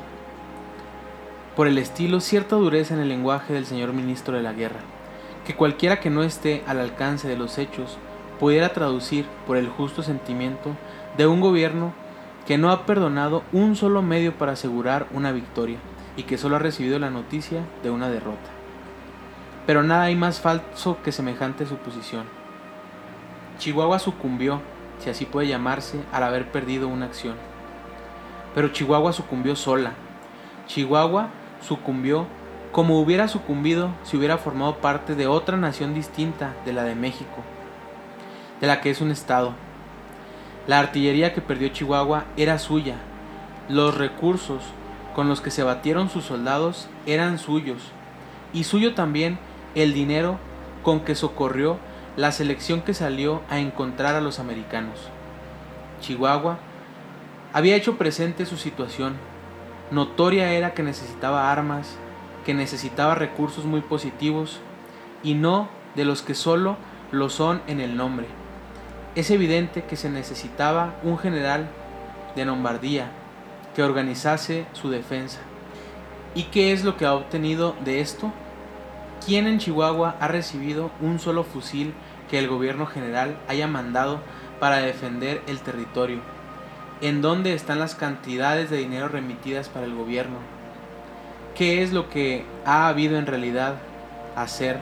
por 1.57 1.67
el 1.67 1.79
estilo 1.79 2.21
cierta 2.21 2.57
dureza 2.57 2.95
en 2.95 3.01
el 3.01 3.09
lenguaje 3.09 3.53
del 3.53 3.67
señor 3.67 3.93
ministro 3.93 4.37
de 4.37 4.43
la 4.43 4.53
Guerra, 4.53 4.81
que 5.47 5.57
cualquiera 5.57 6.01
que 6.01 6.11
no 6.11 6.23
esté 6.23 6.63
al 6.67 6.79
alcance 6.79 7.29
de 7.29 7.37
los 7.37 7.59
hechos 7.59 7.99
pudiera 8.39 8.73
traducir 8.73 9.27
por 9.47 9.57
el 9.57 9.69
justo 9.69 10.03
sentimiento 10.03 10.71
de 11.17 11.27
un 11.27 11.41
gobierno 11.41 11.93
que 12.47 12.57
no 12.57 12.71
ha 12.71 12.87
perdonado 12.87 13.43
un 13.53 13.77
solo 13.77 14.03
medio 14.03 14.37
para 14.37 14.53
asegurar 14.53 15.07
una 15.13 15.33
victoria 15.33 15.79
y 16.17 16.23
que 16.23 16.39
solo 16.39 16.57
ha 16.57 16.61
recibido 16.61 16.99
la 16.99 17.11
noticia 17.11 17.63
de 17.83 17.91
una 17.91 18.09
derrota. 18.09 18.51
Pero 19.67 19.83
nada 19.83 20.05
hay 20.05 20.17
más 20.17 20.41
falso 20.41 20.99
que 21.05 21.13
semejante 21.13 21.67
suposición. 21.67 22.25
Chihuahua 23.59 23.99
sucumbió, 23.99 24.63
si 24.99 25.11
así 25.11 25.27
puede 25.27 25.49
llamarse, 25.49 26.01
al 26.13 26.23
haber 26.23 26.51
perdido 26.51 26.89
una 26.89 27.07
acción. 27.07 27.37
Pero 28.55 28.69
Chihuahua 28.69 29.13
sucumbió 29.13 29.55
sola. 29.55 29.93
Chihuahua 30.67 31.29
sucumbió 31.61 32.27
como 32.73 33.01
hubiera 33.01 33.29
sucumbido 33.29 33.91
si 34.05 34.17
hubiera 34.17 34.39
formado 34.39 34.77
parte 34.77 35.15
de 35.15 35.27
otra 35.27 35.57
nación 35.57 35.95
distinta 35.95 36.55
de 36.65 36.73
la 36.73 36.85
de 36.85 36.95
México, 36.95 37.43
de 38.61 38.67
la 38.67 38.81
que 38.81 38.91
es 38.91 39.01
un 39.01 39.11
estado 39.11 39.55
la 40.67 40.79
artillería 40.79 41.33
que 41.33 41.41
perdió 41.41 41.69
Chihuahua 41.69 42.27
era 42.37 42.59
suya. 42.59 42.97
Los 43.69 43.97
recursos 43.97 44.63
con 45.15 45.29
los 45.29 45.41
que 45.41 45.51
se 45.51 45.63
batieron 45.63 46.11
sus 46.11 46.25
soldados 46.25 46.89
eran 47.07 47.39
suyos. 47.39 47.83
Y 48.53 48.65
suyo 48.65 48.95
también 48.95 49.39
el 49.75 49.95
dinero 49.95 50.39
con 50.83 51.01
que 51.01 51.15
socorrió 51.15 51.79
la 52.17 52.31
selección 52.31 52.83
que 52.83 52.95
salió 52.95 53.43
a 53.49 53.59
encontrar 53.59 54.15
a 54.15 54.21
los 54.21 54.39
americanos. 54.39 55.09
Chihuahua 56.01 56.59
había 57.53 57.75
hecho 57.75 57.97
presente 57.97 58.47
su 58.47 58.57
situación. 58.57 59.15
Notoria 59.91 60.53
era 60.53 60.75
que 60.75 60.83
necesitaba 60.83 61.51
armas, 61.51 61.97
que 62.45 62.55
necesitaba 62.55 63.15
recursos 63.15 63.65
muy 63.65 63.81
positivos 63.81 64.61
y 65.23 65.35
no 65.35 65.69
de 65.95 66.05
los 66.05 66.23
que 66.23 66.35
solo 66.35 66.77
lo 67.11 67.29
son 67.29 67.61
en 67.67 67.81
el 67.81 67.97
nombre 67.97 68.27
es 69.15 69.31
evidente 69.31 69.85
que 69.85 69.97
se 69.97 70.09
necesitaba 70.09 70.95
un 71.03 71.19
general 71.19 71.69
de 72.37 72.45
Lombardía 72.45 73.11
que 73.75 73.83
organizase 73.83 74.67
su 74.73 74.89
defensa. 74.89 75.41
¿Y 76.35 76.45
qué 76.45 76.73
es 76.73 76.85
lo 76.85 76.97
que 76.97 77.07
ha 77.07 77.15
obtenido 77.15 77.75
de 77.85 78.01
esto? 78.01 78.33
¿Quién 79.25 79.47
en 79.47 79.59
Chihuahua 79.59 80.17
ha 80.21 80.29
recibido 80.29 80.91
un 81.01 81.19
solo 81.19 81.43
fusil 81.43 81.93
que 82.31 82.39
el 82.39 82.47
gobierno 82.47 82.87
general 82.87 83.37
haya 83.49 83.67
mandado 83.67 84.21
para 84.61 84.77
defender 84.77 85.43
el 85.49 85.59
territorio? 85.59 86.21
¿En 87.03 87.23
dónde 87.23 87.55
están 87.55 87.79
las 87.79 87.95
cantidades 87.95 88.69
de 88.69 88.77
dinero 88.77 89.09
remitidas 89.09 89.71
para 89.71 89.87
el 89.87 89.95
gobierno? 89.95 90.37
¿Qué 91.55 91.83
es 91.83 91.95
lo 91.95 92.11
que 92.11 92.45
ha 92.67 92.89
habido 92.89 93.17
en 93.17 93.25
realidad 93.25 93.77
hacer? 94.37 94.79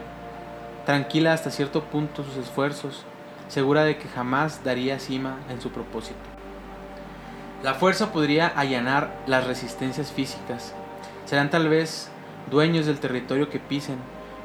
Tranquila 0.85 1.33
hasta 1.33 1.53
cierto 1.53 1.85
punto 1.85 2.25
sus 2.25 2.37
esfuerzos 2.37 3.05
segura 3.47 3.85
de 3.85 3.99
que 3.99 4.09
jamás 4.09 4.65
daría 4.65 4.99
cima 4.99 5.37
en 5.49 5.61
su 5.61 5.71
propósito. 5.71 6.19
La 7.63 7.75
fuerza 7.75 8.13
podría 8.13 8.49
allanar 8.49 9.15
las 9.29 9.47
resistencias 9.47 10.11
físicas. 10.11 10.75
Serán 11.25 11.51
tal 11.51 11.69
vez 11.69 12.11
dueños 12.51 12.87
del 12.87 12.99
territorio 12.99 13.49
que 13.49 13.61
pisen, 13.61 13.99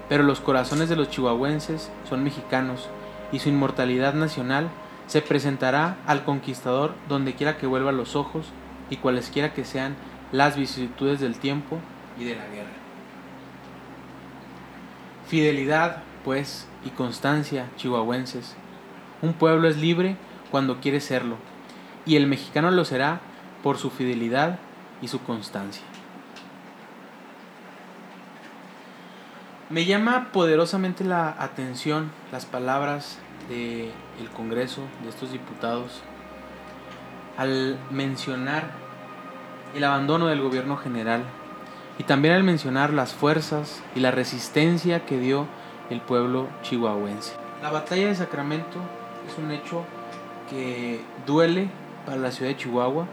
pero 0.09 0.21
los 0.21 0.41
corazones 0.41 0.89
de 0.89 0.95
los 0.95 1.09
chihuahuenses 1.09 1.89
son 2.07 2.23
mexicanos 2.23 2.87
y 3.31 3.39
su 3.39 3.49
inmortalidad 3.49 4.13
nacional 4.13 4.69
se 5.07 5.21
presentará 5.21 5.97
al 6.07 6.23
conquistador 6.23 6.95
donde 7.07 7.33
quiera 7.33 7.57
que 7.57 7.67
vuelva 7.67 7.91
los 7.91 8.15
ojos 8.15 8.47
y 8.89 8.97
cualesquiera 8.97 9.53
que 9.53 9.65
sean 9.65 9.95
las 10.31 10.55
vicisitudes 10.55 11.19
del 11.19 11.37
tiempo 11.37 11.79
y 12.17 12.25
de 12.25 12.35
la 12.35 12.47
guerra. 12.47 12.69
Fidelidad, 15.27 16.03
pues, 16.23 16.67
y 16.85 16.89
constancia, 16.89 17.69
chihuahuenses, 17.77 18.55
un 19.21 19.33
pueblo 19.33 19.67
es 19.67 19.77
libre 19.77 20.17
cuando 20.51 20.79
quiere 20.79 20.99
serlo, 20.99 21.37
y 22.05 22.15
el 22.15 22.27
mexicano 22.27 22.71
lo 22.71 22.85
será 22.85 23.21
por 23.63 23.77
su 23.77 23.89
fidelidad 23.89 24.59
y 25.01 25.07
su 25.07 25.21
constancia. 25.23 25.83
Me 29.69 29.85
llama 29.85 30.29
poderosamente 30.31 31.03
la 31.03 31.35
atención 31.39 32.11
las 32.31 32.45
palabras 32.45 33.17
del 33.49 33.91
el 34.19 34.29
Congreso, 34.35 34.81
de 35.03 35.09
estos 35.09 35.31
diputados, 35.31 36.01
al 37.37 37.77
mencionar 37.89 38.71
el 39.75 39.83
abandono 39.83 40.27
del 40.27 40.41
gobierno 40.41 40.77
general 40.77 41.23
y 41.97 42.03
también 42.03 42.33
al 42.33 42.43
mencionar 42.43 42.93
las 42.93 43.13
fuerzas 43.13 43.81
y 43.95 43.99
la 43.99 44.11
resistencia 44.11 45.05
que 45.05 45.17
dio 45.17 45.47
el 45.89 46.01
pueblo 46.01 46.47
chihuahuense. 46.61 47.33
La 47.61 47.71
batalla 47.71 48.07
de 48.07 48.15
Sacramento 48.15 48.77
es 49.27 49.37
un 49.37 49.51
hecho 49.51 49.83
que 50.49 51.01
duele 51.25 51.69
para 52.05 52.17
la 52.17 52.31
ciudad 52.31 52.51
de 52.51 52.57
Chihuahua. 52.57 53.07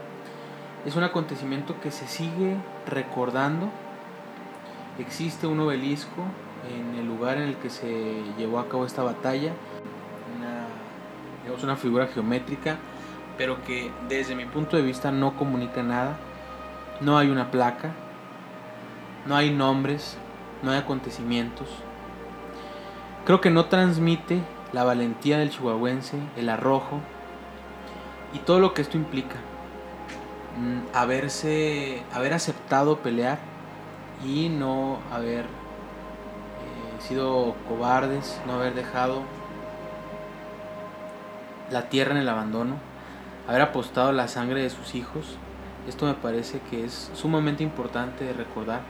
Es 0.85 0.95
un 0.95 1.03
acontecimiento 1.03 1.79
que 1.81 1.91
se 1.91 2.07
sigue 2.07 2.57
recordando. 2.87 3.69
Existe 4.99 5.47
un 5.47 5.59
obelisco 5.59 6.23
en 6.69 6.99
el 6.99 7.07
lugar 7.07 7.37
en 7.37 7.43
el 7.43 7.55
que 7.55 7.69
se 7.69 8.23
llevó 8.37 8.59
a 8.59 8.67
cabo 8.67 8.85
esta 8.85 9.03
batalla. 9.03 9.53
Una, 11.63 11.73
una 11.73 11.75
figura 11.75 12.07
geométrica, 12.07 12.77
pero 13.37 13.63
que 13.63 13.91
desde 14.07 14.35
mi 14.35 14.45
punto 14.45 14.77
de 14.77 14.83
vista 14.83 15.11
no 15.11 15.35
comunica 15.37 15.83
nada. 15.83 16.17
No 16.99 17.17
hay 17.17 17.29
una 17.29 17.49
placa, 17.49 17.91
no 19.25 19.35
hay 19.35 19.51
nombres, 19.51 20.17
no 20.61 20.71
hay 20.71 20.79
acontecimientos. 20.79 21.67
Creo 23.25 23.41
que 23.41 23.49
no 23.49 23.65
transmite 23.65 24.41
la 24.73 24.83
valentía 24.83 25.37
del 25.37 25.49
chihuahuense, 25.49 26.17
el 26.37 26.49
arrojo 26.49 26.99
y 28.33 28.39
todo 28.39 28.59
lo 28.59 28.73
que 28.73 28.81
esto 28.81 28.97
implica. 28.97 29.35
Mm, 30.57 30.95
haberse, 30.95 32.03
haber 32.13 32.33
aceptado 32.33 32.99
pelear 32.99 33.39
y 34.25 34.49
no 34.49 34.99
haber 35.11 35.45
eh, 35.45 35.47
sido 36.99 37.55
cobardes, 37.67 38.39
no 38.45 38.53
haber 38.53 38.73
dejado 38.73 39.23
la 41.71 41.89
tierra 41.89 42.11
en 42.11 42.17
el 42.17 42.29
abandono, 42.29 42.75
haber 43.47 43.61
apostado 43.61 44.11
la 44.11 44.27
sangre 44.27 44.61
de 44.61 44.69
sus 44.69 44.95
hijos. 44.95 45.37
Esto 45.87 46.05
me 46.05 46.13
parece 46.13 46.59
que 46.69 46.85
es 46.85 47.11
sumamente 47.13 47.63
importante 47.63 48.31
recordar. 48.33 48.81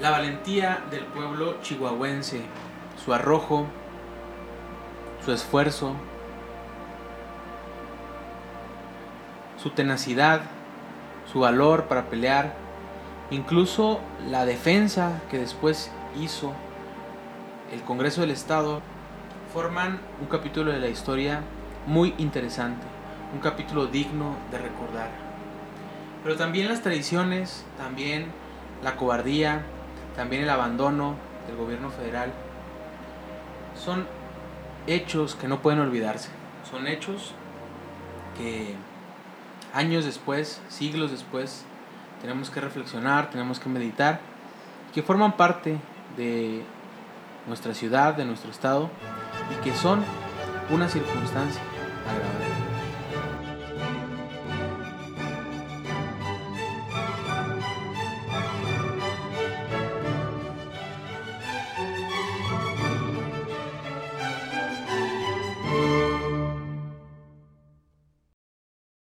La 0.00 0.10
valentía 0.10 0.80
del 0.90 1.04
pueblo 1.04 1.60
chihuahuense, 1.62 2.42
su 3.04 3.12
arrojo, 3.12 3.66
su 5.24 5.32
esfuerzo, 5.32 5.94
su 9.56 9.70
tenacidad, 9.70 10.42
su 11.32 11.40
valor 11.40 11.84
para 11.84 12.04
pelear, 12.04 12.54
incluso 13.30 14.00
la 14.28 14.44
defensa 14.46 15.20
que 15.30 15.38
después 15.38 15.90
hizo 16.20 16.52
el 17.72 17.82
Congreso 17.82 18.20
del 18.20 18.30
Estado, 18.30 18.80
forman 19.56 19.98
un 20.20 20.26
capítulo 20.26 20.70
de 20.70 20.80
la 20.80 20.88
historia 20.88 21.40
muy 21.86 22.12
interesante, 22.18 22.84
un 23.32 23.40
capítulo 23.40 23.86
digno 23.86 24.36
de 24.50 24.58
recordar. 24.58 25.08
Pero 26.22 26.36
también 26.36 26.68
las 26.68 26.82
tradiciones, 26.82 27.64
también 27.78 28.26
la 28.84 28.96
cobardía, 28.96 29.62
también 30.14 30.42
el 30.42 30.50
abandono 30.50 31.14
del 31.46 31.56
gobierno 31.56 31.88
federal, 31.88 32.34
son 33.82 34.06
hechos 34.86 35.34
que 35.34 35.48
no 35.48 35.62
pueden 35.62 35.80
olvidarse, 35.80 36.28
son 36.70 36.86
hechos 36.86 37.32
que 38.36 38.74
años 39.72 40.04
después, 40.04 40.60
siglos 40.68 41.12
después, 41.12 41.64
tenemos 42.20 42.50
que 42.50 42.60
reflexionar, 42.60 43.30
tenemos 43.30 43.58
que 43.58 43.70
meditar, 43.70 44.20
que 44.92 45.02
forman 45.02 45.38
parte 45.38 45.78
de 46.18 46.62
nuestra 47.46 47.72
ciudad, 47.72 48.12
de 48.12 48.26
nuestro 48.26 48.50
estado, 48.50 48.90
y 49.50 49.62
que 49.62 49.74
son 49.74 50.04
una 50.70 50.88
circunstancia 50.88 51.60
agradable. 52.08 52.35